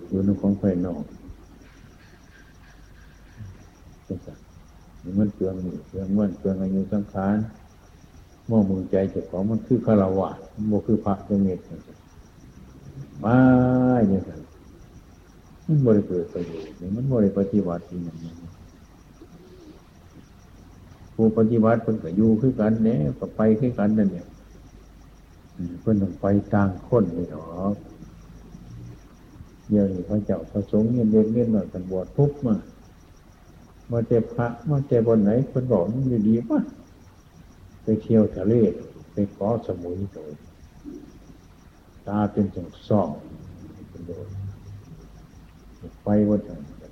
[0.09, 1.03] อยู่ในของภายนอก
[4.09, 4.39] จังสัน
[5.19, 5.55] มันเปลือง
[5.89, 7.37] เปลืองมันเปลืองอายุสังขาร
[8.51, 11.59] มองมือใจเจ้าของมันคือคารวะมันโมคือพระเจ้าเมต
[13.25, 13.37] มา
[14.09, 14.41] อย่างนั้น
[15.67, 18.33] มันบริเกิดประโยชน์มันบริปฏิวัติอย่างนี้
[21.15, 24.27] ผู้ปฏิวัติเพิ่นก็อยู่คือกันเนี่ยก็ไปคือกันนั่นเนี่ย
[25.81, 27.43] เพิ่นต้องไปต่างคนนี่หรอ
[27.73, 27.75] ก
[29.69, 32.55] เดี๋ยวนี้พระเจ้าพระสงฆ์เงียนเด็กเงียนหน่อยกันบวชทุกมา
[33.91, 36.61] มาเจ็บพระมาเจ็บบนไหนคนบอกมันดีป่ะ
[37.83, 38.53] ไปเที่ยวทะเล
[39.13, 40.33] ไปขอสมุยโดย
[42.09, 43.09] ตาเป็นจังซ่อง
[43.89, 44.27] เป็นโดย
[46.05, 46.41] ไปบน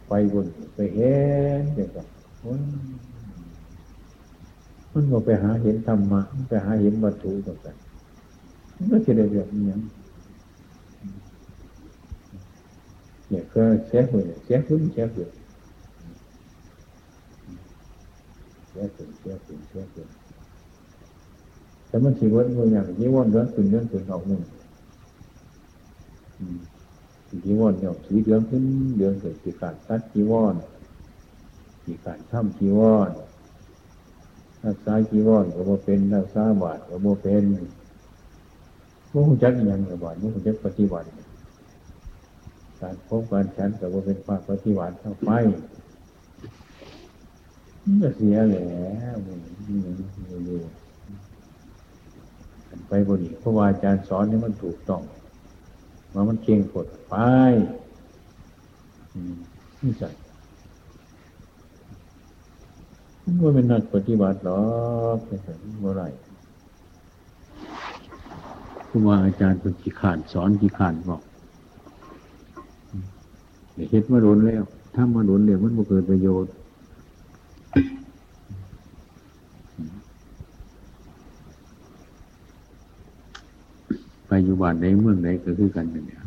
[0.09, 1.17] ไปบนไปเห็
[1.61, 2.07] นเดี๋ยวกับ
[4.93, 9.65] มันก็ไปหาเห็นธรรมะไปหาเห็นวัตถุต่างๆมันก็จะได้แบบนี้
[13.29, 15.29] เนี่ยก็เสียหัวเสียหุ้นเสียหัว
[18.69, 20.09] เสียขึ้นเสียขึ้นเสียขึ้น
[21.89, 24.41] แต่มันสิวันวันอย่างนี้วันเดือนขึ้นเดือนขึ้นออกหนึ่ง
[27.45, 28.62] จีวรเนี่ยสีเดือนขึ้น
[28.99, 30.55] เดือนเกิดจีการตัดจีวร
[31.84, 33.11] จีการทำจีวร
[34.64, 37.45] รักษาจีวรก็บ่เป็นรักษาบาตรก็บ่เป็น
[39.12, 41.07] บ่ฮู้จักอย่างกับบาตรบ่ฮู้จักปฏิบัติ
[42.80, 45.30] การพบการฉันก็บ่เป็นภาคปฏิบัติเข้าไป
[47.84, 48.64] มันก็เสียแล้
[49.14, 50.61] วอยู่
[52.88, 55.03] ไปบนอีกเพราะว่าอาจารย์สอนนี่มันถูกต้อง
[56.15, 57.15] มามันเก่งกดไป
[59.83, 60.21] นี่สัตว์
[63.41, 64.63] ว่าเป็นนักปฏิบัติหรอ
[65.15, 66.03] กเป็นเมื่อไร
[68.89, 71.23] ครูบาอาจารย์เป็นกี่ขานสอนกี่ขานบอก
[73.91, 74.63] เฮ็ดมาโดนแล้ว
[74.95, 76.53] ถ้ามาโดนเดี๋ยวมันบ่เกิดประโยชน์
[84.22, 86.20] ไป อยู่บ้านใดเมืองใดก็คือกันเนี่ย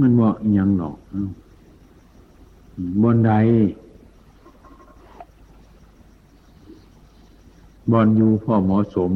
[0.00, 0.96] มันว่ายังหรอก
[3.02, 3.32] บนใด
[7.92, 9.12] บอนอยู่พ่อเหมาะสม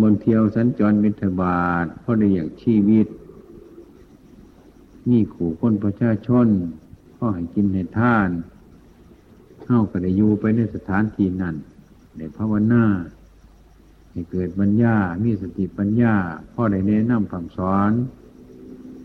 [0.00, 3.06] บนเที่ยวสัญจรมิถบาทเพราะในอย่างชีวิต
[5.10, 6.46] นี่ขู่คนประชาชน
[7.16, 8.28] พ่อให้กินให้ท่าน
[9.62, 11.54] เข้าก็ได้อยู่ไปในสถานที่นั้น
[12.16, 12.84] ในภาวนา
[14.10, 16.14] ให้เกิดปัญญา มีสติปัญญา
[16.54, 17.92] พ่อได้แนะนำคำสอน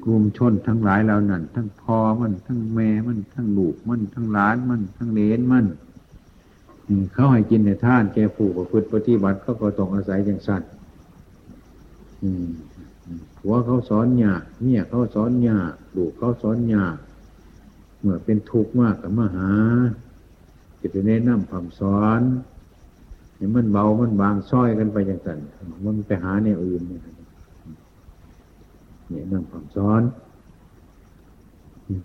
[0.03, 5.65] กลุ่มชนทั้งหลายเหล่านั้น ทั้งพ่อมัน ทั้งแม่มัน ทั้งลูกมัน ทั้งหลานมัน ทั้งเลนมัน
[7.13, 10.71] เขาให้กินในท่านแก่ผู้ประพฤติปฏิบัติเขาก็ต้องอาศัยอย่างสัตว์
[13.41, 16.97] หัวเขาสอนยากเมียเขาสอนยากลูกเขาสอนยาก
[18.01, 19.51] เมื่อเป็นทุกข์มากกับมหา
[20.79, 22.21] จะไปแนะนำคำสอน
[23.39, 25.39] นี่มันเบา มันบางซ้อยกันไปอย่างนั้น
[25.85, 26.99] มันไปหาเนี่ยอื่นเนี่
[29.21, 30.01] ยนำคำสอน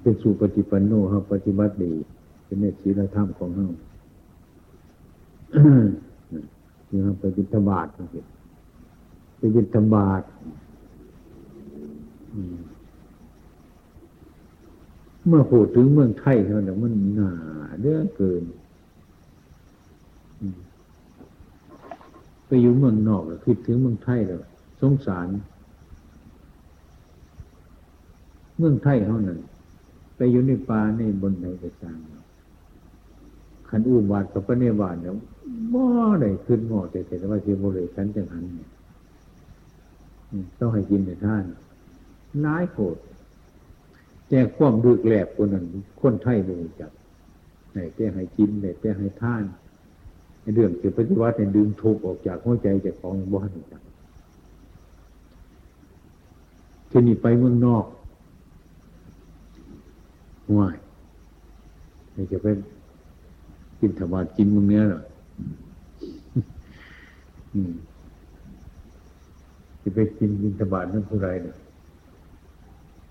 [0.02, 1.92] เป็นสู่ปฏิปันโนครับปฏิบัติดี
[2.44, 3.68] เป็นเนศีลธรรมของเรา
[6.90, 7.86] นี่ครับไปบิณฑบาต
[9.38, 10.22] ไปบิณฑบาต
[15.26, 17.32] เมื่อพูดถึงเมืองไทยเขาเนี่ยมันหนา
[17.80, 18.42] เรื่องเกิน
[22.62, 24.42] อยู่เมืองนอกคิดถึงเมืองไทยแล้ว
[24.80, 25.28] สงสาร
[28.58, 29.38] เมืองไทยเขานั่น
[30.16, 31.98] ไปอยู่ในป่าในบนไหนไปสร้าง
[33.68, 35.14] ขันอู้บาดกับพระเนบาดเนี่ย
[35.72, 35.84] บ่
[36.20, 38.70] ได้ขึ้นงอแต่แต่ว่าเสียบริสันจังหันเนี่ย
[40.58, 41.44] ต้องให้กินในท่าน
[42.44, 42.96] น้ายโกรธ
[44.28, 45.66] แต่ความดึกแหลบคนนั้น
[46.00, 46.92] คนไทยบ่จับ
[47.72, 49.44] ไหนแต่ให้กินไหนแต่ให้ท่าน
[50.42, 53.82] ในเรื่องเกี่ยวกับปฏิวัติเนี่ยดึงทุกออกจากหัวใจจากของบ้านจับ
[56.90, 57.86] ทีนี้ไปเมืองนอก
[60.48, 60.74] ห่วย
[62.14, 62.56] นี่จะเป็น
[63.80, 65.00] กินถวาดกินมึงเนี้ยหรอ
[69.82, 71.56] จะไปกินกินถวาดนั่นผู้ใดเนี่ย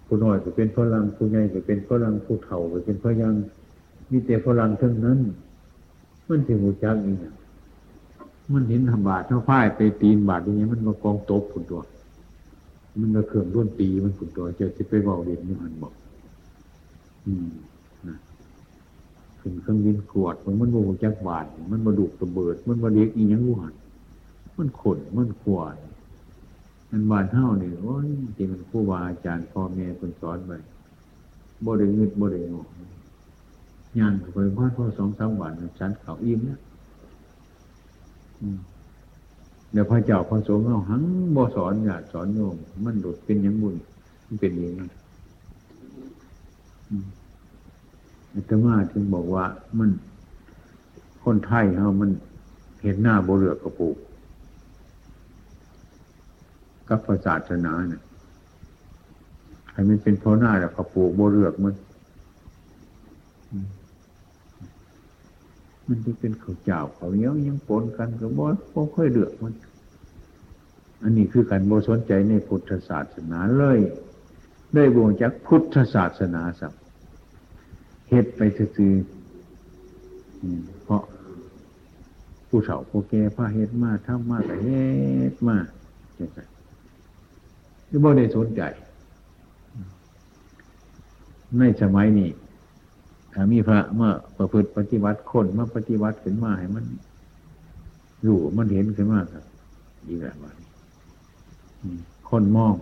[0.06, 3.34] ผู้น้อยจะเป็นฝรั่งผู้ใหญ่จะเป็นฝรั่งผู้เฒ่าจะเป็นพยัง
[4.12, 5.20] มีแต่ฝรั่งทั้งนั้น
[6.32, 7.18] มันถึงหูจักอีก
[8.54, 11.82] มันเห็นทำบาทเท่าฝ้ายไปตีนบาทอย่างเงี้ยมันมากองโต๊บผุนตัว
[13.00, 15.94] มันมาเครื่องร่วนตีมันผุนตัวจะจะไปบอกเด็กนี่มันบอก
[17.26, 17.50] อืม
[19.40, 23.74] ขึ้นเครื่องบินกวดมันมันโมจักบาดมันมาดุระเบิด มันมาเด็กอีหยังหัน
[24.58, 25.78] มันขนมันขวาย
[26.90, 30.52] มันบานเท่าเนี่ยโอ้ยที่มันครูบาอาจารย์พ่อแม่คนสอนไป
[31.66, 32.64] บ่ได้เงิดบ่ได้งอ
[34.00, 36.60] ยานไปพาดพอสองสามวันฉันเขาอิ่มนะ
[39.72, 41.02] เดี๋ยวพระเจ้าพระสงฆ์เอาหัง
[41.36, 43.76] บ่สอนอย่าสอนโยมมันโดดเป็นยังบุญ
[44.26, 44.90] มันเป็นอย่างนั้น
[48.34, 49.46] อาตมาถึงบอกว่า
[49.78, 49.90] มัน
[51.24, 52.12] คนไทยเขามัน
[52.82, 53.98] เห็นหน้าโบเรือกระปูก
[56.88, 58.02] กับศาสนาเนี่ย
[59.70, 61.74] ใครมันเป็นเพราะหน้าแล้วกระปูกโบเรือกมัน
[65.92, 69.54] มันจะเป็นข้าวเจ้าเขาวเนี้ยยังปนกันกับบ่บ่ค่อยเดือกมัน
[71.04, 73.80] อันนี้คือการโบสนใจในพุทธศาสนาเลย
[74.76, 76.74] ได้บ่งจากพุทธศาสนาสัก
[78.10, 78.94] เฮ็ดไปซื่อ
[80.84, 81.04] เพราะ
[82.48, 84.84] ผู้เฒ่าผู้แก่พาเฮ็ดมาทำมาแต่เฮ็
[85.32, 85.58] ดมา
[86.20, 86.40] จังไง
[87.90, 88.62] นี่บ่ได้สนใจ
[91.60, 92.30] ในสมัยนี้
[93.34, 96.86] ถ้ามีพระเมื่อประพฤติปฏิบัติคนมาปฏิบัติขึ้นมาให้มัน
[98.26, 99.44] รู้มันเห็นขึ้นมาครับ
[100.08, 100.52] ดีแบบว่า
[102.30, 102.74] คนมอง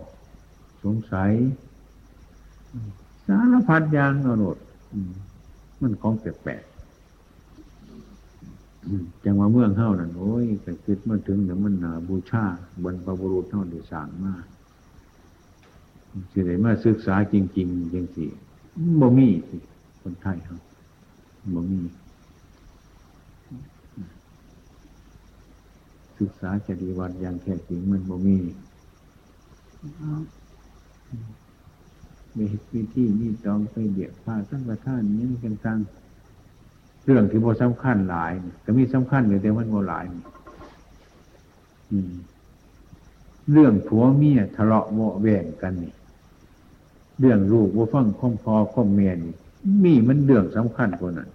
[0.84, 1.30] สงสัย
[3.26, 4.56] สารพัดอย่างอาหนด
[5.80, 12.44] มันของแปลกๆจังว่าเมืองเท่านั้นโอ้ยแต่คิดมาถึงเดี๋ยวมันหนาบูชา
[12.84, 14.44] บรรพบุรุษเท่าได้สั่งมาก
[16.30, 18.26] สิได้มาศึกษาจริง ๆ จริงสิ
[19.00, 19.58] บ่มีสิ
[20.02, 20.58] คนไทยเขา
[21.54, 21.80] บ่มี
[26.18, 28.36] ศึกษาจริยวัตรอย่างแท้จริงมันบ่มี
[32.36, 35.78] มีวิธีมีจองไปเดียกผ้าสังฆทานนี้กันตัง
[37.04, 38.32] เรื่องที่บ่สำคัญหลาย
[38.64, 40.04] ก็มีสำคัญอยู่แต่มันบ่หลาย
[43.52, 45.92] เรื่องผัวเมียทะเลาะโมแวงกันนี่
[47.20, 49.34] เรื่องลูกว่าฟังข้อมพอข้อมเมียนี่
[49.84, 51.30] มีมันเรื่องสำคัญกว่านั้น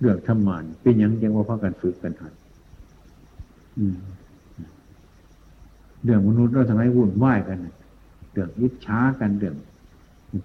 [0.00, 2.32] เรื่องธรรมานเป็นยังยังว่าพักกันฝึกกันหัด
[6.04, 7.58] เรื่องมนุษย์เราทำให้วุ่นวายกัน
[8.32, 9.56] เรื่องยิดช้ากันเรื่อง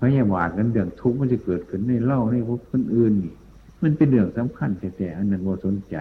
[0.01, 3.33] พยาบาทกันเรื่องทุกข์มันจะเกิดขึ้นในเล่าในพวกคนอื่นนี่
[3.81, 5.95] มันเป็นเรื่องสำคัญแต่แต่อันนั้นว่าสนใจ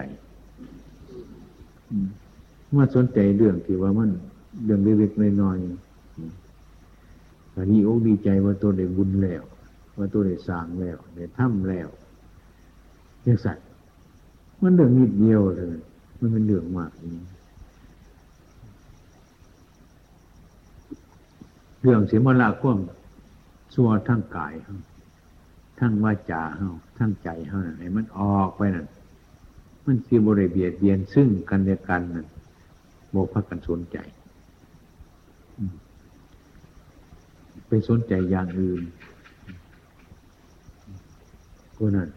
[2.71, 4.11] เมื่อสนใจเรื่องที่ว่ามัน
[4.65, 9.43] เรื่องเล็กๆน้อยๆอันนี้โอ้ดีใจว่าตัวได้บุญแล้ว
[9.97, 11.87] ว่าตัวได้สร้างแล้วได้ทำแล้ว
[13.25, 13.65] ยังสัตว์
[14.61, 15.77] มันเรื่องนิดเดียวเลย
[16.19, 17.23] มันเป็นเรื่องมากนี้
[21.81, 22.77] เรื่องเสียมละข่วม
[23.73, 24.53] สัวทั้งกาย
[25.79, 28.87] ทั้งวาจาเฮาทั้งใจเฮาไหนมันออกไปนั่น
[29.85, 32.27] มันสีบริเบียดเบียนซึ่งกันและกันนั่น
[33.09, 33.97] โมพักกันสนใจ
[37.67, 38.81] ไปสนใจอย่างอื่น
[41.77, 42.09] ก็นั่น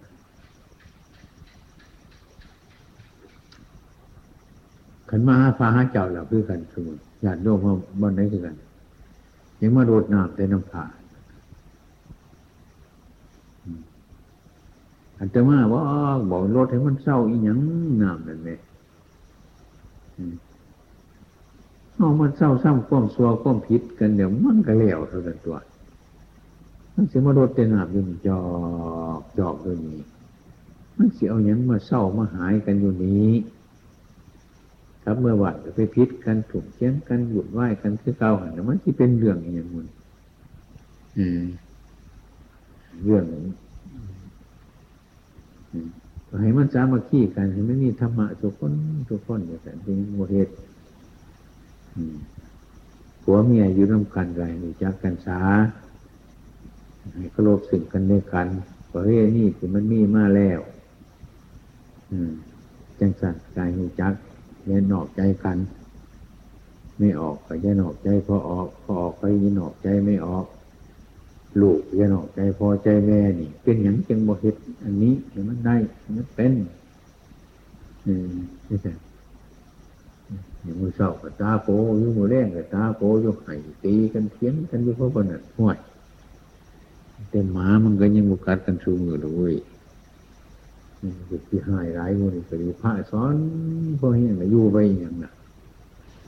[5.11, 6.85] ขันมาหาฟ้าหาเจ้าเราคือกันคือ
[7.25, 8.57] ญาติโยมเขาบ้านไหนคือกัน
[9.61, 10.85] ยังมาโดดน้ำแต่น้ำผ่า
[15.19, 15.83] อันต่ว่าว่า
[16.31, 17.59] บอกรถให้มันเศร้าอีหยัง
[18.03, 18.59] น้ำนั่นเลย
[21.97, 25.57] เอามันเศร้าซ้ำความซัวความผิดกันเดี๋ยวมันก็แล้วเท่านั้นตัว
[26.95, 28.41] มันเสียมารถเต็น้ำอยู่จอ
[29.21, 30.01] กจอกตัวนี้
[30.97, 33.31] มันเสียเอาอย่างมาเศร้ามาหายกันอยู่นี้
[35.03, 39.87] ครับเมื่อวัดไปพิษกันถูกเชียงกันหยุดไหวกันคือเก่าหันมันที่เป็นเรื่องอย่างมัน
[43.05, 43.25] เรื่อง
[46.41, 48.73] ให้มันสามัคคีกันให้มันมีธรรมะทุกคน
[49.09, 50.53] ทุกคนอย่างนี้โมเหตุ
[53.23, 55.41] ผัวเมียอยู่ร่วมกันไรนี่จักกันสา
[55.89, 55.90] ให้
[57.33, 58.49] เคารพสิ่งกันในกัน
[58.93, 60.61] ประเภทนี้ที่มันมีมาแล้ว
[62.11, 62.33] อืม
[62.99, 64.15] จังสัตว์กายหูจัก
[64.65, 65.59] เล่นนอกใจกัน
[66.99, 70.47] ไม่ออกก็จะนอกใจพอออก พอออกก็ยันอกใจไม่ออก
[71.61, 75.77] ลูกยันอกใจพอใจแม่นี่ เป็นอย่างจังบ่เห็ดอันนี้เห็นมันได้
[76.17, 76.53] มันเป็น
[78.07, 78.35] อืม
[78.69, 78.93] นี่ใช่
[80.63, 83.55] อย่างมือเศร้ากับตาโกอยู่มือแรงกับตาโกอยู่ไห้
[83.85, 85.79] ตีกันเทียงกันอยู่เพราะคนนั้นห่วย
[87.29, 89.55] แต่หมามันก็ยังบุกัดกันชูมือด้วย
[91.29, 93.35] จุดที่หายร้ายมันก็ดีพระสอน
[93.99, 95.35] พวกนี้อย่างอยู่ไปอย่างนั้น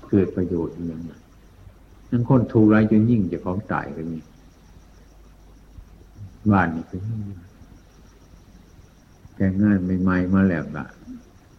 [0.09, 1.23] เกิดประโยชน์อย่างนั้น
[2.11, 4.23] นั่นคนถูกร้ายจนยิ่งจะของตายกันนี่
[6.53, 7.03] บ้านนี่เป็น
[9.37, 10.87] แกงงานใหม่ๆมาแล้วละ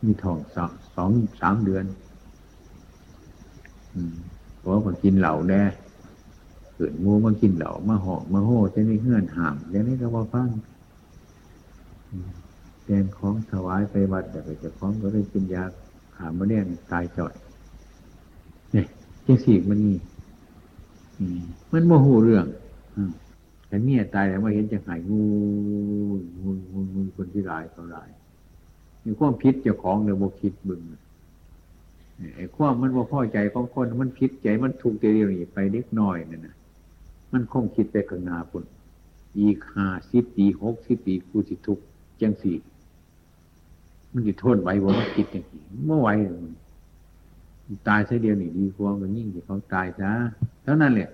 [0.04, 1.12] มีทองสองสอง
[1.42, 1.86] สามเดือน
[4.60, 5.62] เพราะมันกินเหล่าแน่
[6.84, 10.50] เกิดงูมากินเหล่ามาหอกมาโห่จะไม่เงื่อนห่ามอย่างนี้ก็ว่าฟัง
[12.86, 15.64] แกงของถวายไปวัดแต่ไปจะของก็ได้กินยา
[16.18, 17.34] หามาเลี้ยงตายจ่อย
[18.74, 18.86] เนี่ย
[19.26, 19.98] จังสีมันนี่
[21.72, 22.46] มันโมโหเรื่อง
[23.68, 25.24] แต่เนี่ยตายแล้วมาเห็นจะหายงู
[26.40, 28.10] งูงูงูคนที่ร้ายเขาร้าย
[29.06, 30.82] มีความพิษเจ้าของเดี๋ยวโมคิดบึง
[32.36, 36.56] ไอ้ความมันว่าพ่อใจของคนมันคิดใจมันถูกเตียวนี่ไปเล็กน้อยนั่นนะ
[37.34, 38.64] มันคงคิดไปข้างหน้าพุ่น
[39.40, 41.80] อีกห้าสิบปีหกสิบปีกูสิทุก
[42.22, 42.58] จังสี่
[44.14, 46.10] มันจะทนไหวว่ามันคิดอย่างนี้เมื่อไหว
[47.88, 50.12] ตายใช่เดียวนี่ดีกว่ามันยิ่งที่เขาตายซะ
[50.64, 51.10] เท่านั้นแหละ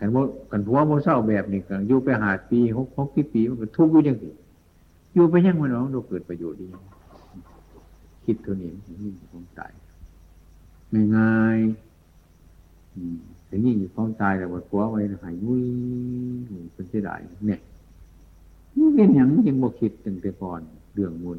[0.00, 4.30] กันว่ากันผัวโมเศร้าแบบนี้กันอยู่ไปหาปีหกหกสิบปีมันก็ทุกข์อยู่ยังสิ
[5.14, 6.66] อยู่ไปยังมันน้องเราเกิดประโยชน์ดี
[8.24, 9.72] คิดตัวนี้มันยิ่งคงตาย
[10.90, 11.58] ไม่ง่าย
[13.54, 15.64] ถึงยิ่งคงตายแต่ว่าผัวไว้หายวุ้ย
[16.72, 17.60] เป็นเสียดายเนี่ย
[18.76, 20.60] นี่เป็นอย่างยังบ่คิดตั้งแต่ก่อน
[20.94, 21.38] เรื่องมุน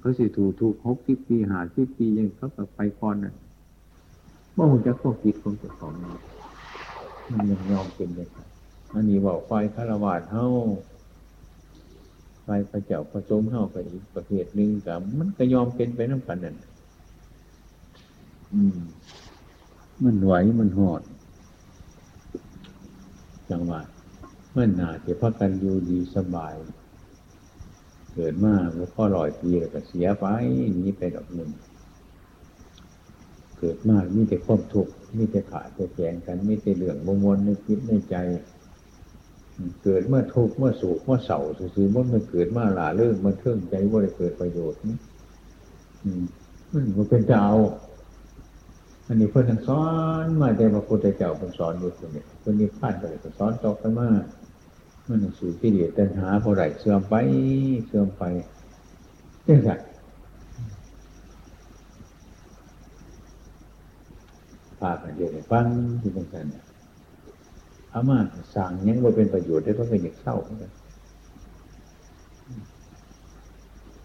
[0.00, 3.34] เขาสิถูกถูกหกสิบปีหาสิบปียังเขาแบบไปก่อนน่ะ
[4.56, 8.28] บ่หุ่นจะข้อคิดของเจ้าของมันยังยอมเป็นเลย
[8.94, 10.46] อันนี้บอกไฟคารวาสเท่า
[12.44, 16.56] ไฟพระเจ้าผสมเข้าไปอีกประเภทหนึ่งกับมันก็ยอมเป็นไปน้ำกันนั่น
[18.54, 18.80] อืม
[20.04, 21.02] มันไหวมันหอด
[23.50, 23.80] จังหวะ
[24.56, 26.54] มันหนาจะพักกันอยู่ดีสบาย
[28.14, 30.26] เกิดมาแล้วพ่อลอยปีแล้วก็เสียไป
[30.80, 31.50] นี้ไปดอกหนึ่ง
[33.58, 38.16] เกิดมากมีแต่ความทุกข์มีแต่ขาดแต่แจงกันมีแต่เรื่องบงวนในคิดในใจ
[39.82, 41.40] เกิดเมื่อทุกข์เมื่อสุขเมื่อเศร้า
[41.74, 44.80] ซื่อๆว่ามันเกิดมาหลาเรื่องมันเทิงใจว่าได้เกิดประโยชน์
[46.72, 47.44] มันมันเป็นเจ้า
[49.06, 49.84] อันนี้เพื่อนสอ
[50.24, 54.08] นมาแต่พระพุทธเจ้าเป็นสอนอยู่คนนี้คนนี้ผ่านไปก็สอนตกันมา
[55.08, 57.14] มันสือที่เดียดตัณหาพอไหรเสื่อมไป
[57.86, 58.22] เสื่อมไป
[59.44, 59.70] เรื่องไร
[64.80, 65.66] พากันเดียวฟัง
[66.00, 66.46] ที่ตรงนั้น
[67.92, 68.18] อามา
[68.54, 70.70] สั่งยังว่าเป็นประโยชน์ได้เพราะเป็นอย่ากเศร้าเหมือนกัน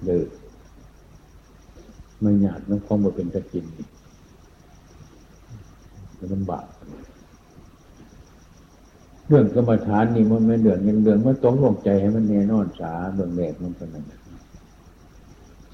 [0.06, 0.26] เลย
[2.22, 3.88] ไม่หยาดน้ำคองมาเป็นตะกินมัน
[6.34, 6.66] ลำบาก
[9.28, 14.06] เรื่องกรรมฐานนี่มันไม่เดือดเงินเดือนมันต้องลงใจให้มันแน่นอนสาเบื้องแรกมันเป็นนั้น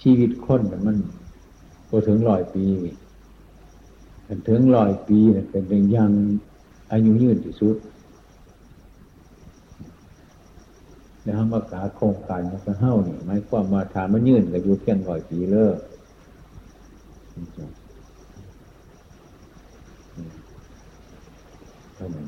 [0.01, 0.97] ชีวิตคนมัน
[1.89, 2.65] พอถึงร้อยปี
[4.47, 5.19] ถึงร้อยปี
[5.69, 6.11] เป็นยัง
[6.91, 7.77] อายุยืนที่สุด
[11.23, 15.77] แล้วมากาโครงการมันก็เฮ้านี่หมายความมาถามมันยืนก็อยู่เพียงร้อยปีเลิก
[22.03, 22.27] ท่านั้น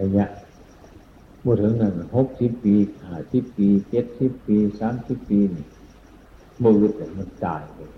[0.00, 0.26] ระยะ
[1.44, 2.74] บ่ถึงนั้นหกสิบปี
[3.06, 5.66] ห้าสิบปีเจ็ดสิบปีสามสิบปีนี่
[6.62, 7.88] บ่อึดแต่มันตายเลย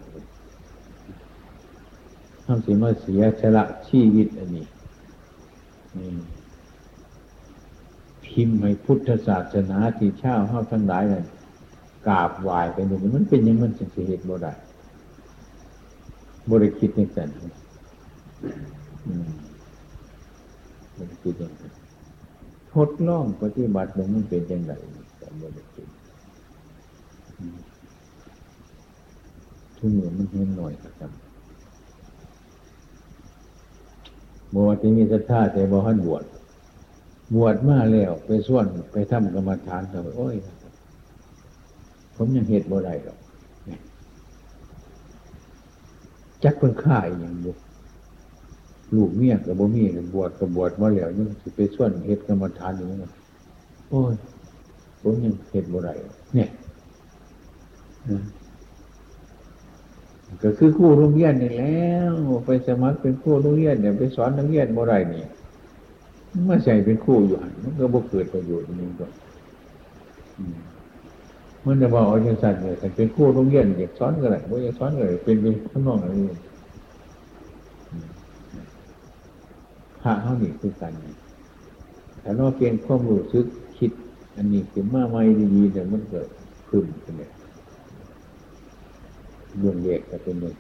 [2.45, 4.67] ทำสิมาเสียชละชีวิตอันนี้
[8.25, 11.25] พิมพ์ให้พุทธศาสนาที่เช่าห้าทั้งหลายนั่น
[12.07, 14.53] กราบไหว้ไปดูมันเป็นยังมันสิเหตุบ่ได้
[16.51, 17.19] บริคิดในใจ
[20.99, 21.73] บริคิดอย่างนั้น
[22.75, 24.73] ทดลองปฏิบัติมันเป็นยังไง
[25.19, 25.89] แต่บริคิด
[29.79, 31.11] ทุกอย่างมันเห็นหน่อยครับ
[34.55, 36.25] บวชที่มีศรัทธาแต่บ่หันบวช
[37.35, 40.37] บวชมาแล้ว ไปส่วนไปทำกรรมฐานทำโอ้ย
[42.17, 43.19] ผมยังเหตุบ่ได้หรอก
[46.45, 47.53] จักเป็นข่ายอย่างบุ
[48.97, 49.83] ลูกเมียกับบ่มี
[50.15, 53.13] บวชกับบวชมาแล้วยังสิไปส่วนเหตุกรรมฐานอยู่นั่น
[53.91, 54.15] โอ้ย
[55.03, 55.93] ผมยังเหตุบ่ได้
[56.35, 56.49] เนี่ย
[60.43, 62.13] ก็คือครูโรงเรียนนี่แล้ว
[62.47, 65.25] ไปสมัครเป็นครูโรงเรียนเนี่ยไปสอนนักเรียนบ่ได้นี่
[66.49, 69.07] มาใส่เป็นครูอยู่หันมันก็บ่เกิดประโยชน์นี่ก็
[71.67, 76.15] มันจะบอกเอาอย่างสัตว์เนี่ยเป็นครูโรงเรียนอยากสอนก็ได้บ่อยากสอนก็ได้เป็นเป็นข้างนอกอะไร
[80.05, 80.93] พระเข้าหนีคือกัน
[82.21, 83.47] แต่นอกเพียงความรู้สึก
[83.79, 83.93] คิด
[84.37, 85.23] อันนี้คือมาไม่
[85.55, 86.29] ดีๆแต่มันเกิด
[86.69, 87.31] ขึ้นเป็นเนี่ย
[89.59, 90.55] เรื่องแยกก็เป็นเลย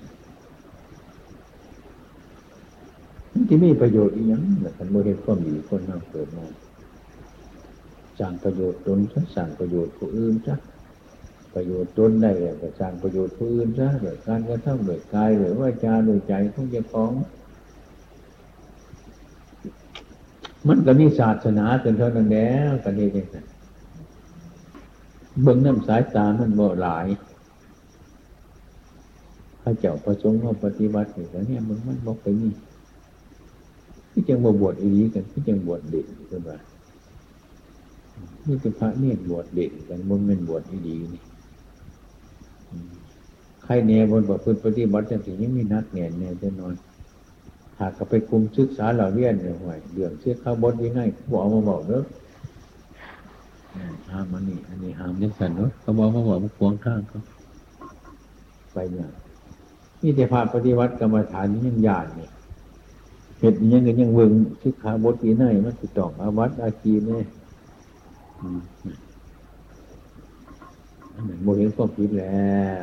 [3.48, 6.46] ที่มีประโยชน์อีกอย่างแต่ท่านโมเห็นความดีคนนั่งเกิดมา
[8.18, 10.56] สร้างประโยชน์ตนซะสร้างประโยชน์ผู้อื่นซะ
[11.54, 17.10] ประโยชน์ตนได้แต่สร้างประโยชน์ผู้อื่นซะโดยการกระทำโดยกายโดยว่าจาโดยใจของเจ้าของ
[20.68, 23.26] มันก็มีศาสนาจนเท่านั้นแล้วกันนี้เอง
[25.42, 27.06] เบื้องน้ำสายตามันบ่หลาย
[29.62, 32.52] พระเจ้าประสงค์ว่าปฏิบัติอย่างนี้มันมันบอกไปนี่
[34.10, 36.58] ที่จังบวชอีนี้กันที่จังบวชเด็กกันว่า
[38.46, 41.22] นี่เป็นพระเนี่ยบวชเด็กกันมันเป็นบวชอีดีนี่
[43.64, 46.74] ใครแน่บนบอกพื้นปฏิบัติจังสิยังมีนักแน่แน่จะนอน
[47.80, 51.00] หากไปคุมศึกษาเหล่าเรียนเนี่ยห่วยเดือดเชื่อข้าวบดยังไง
[51.32, 52.04] บอกมาบอกเนอะ
[54.10, 57.20] ห้ามมันนี่อันนี้ห้ามยังสันเนอะเขาบอกมาบอกมาขวงข้างเขา
[58.72, 59.06] ไปเนี่ย
[60.02, 62.30] นี่แต่พาปฏิวัติกรรมฐานนี่ยังยานเนี่ย
[63.38, 67.24] เหตุยังเงินยังเวิงชิขาบทปีไหนมันติดต่ออาวัตอาคีเนี่ย
[71.14, 72.82] อันนั้นโมเห็นความคิดแล้ว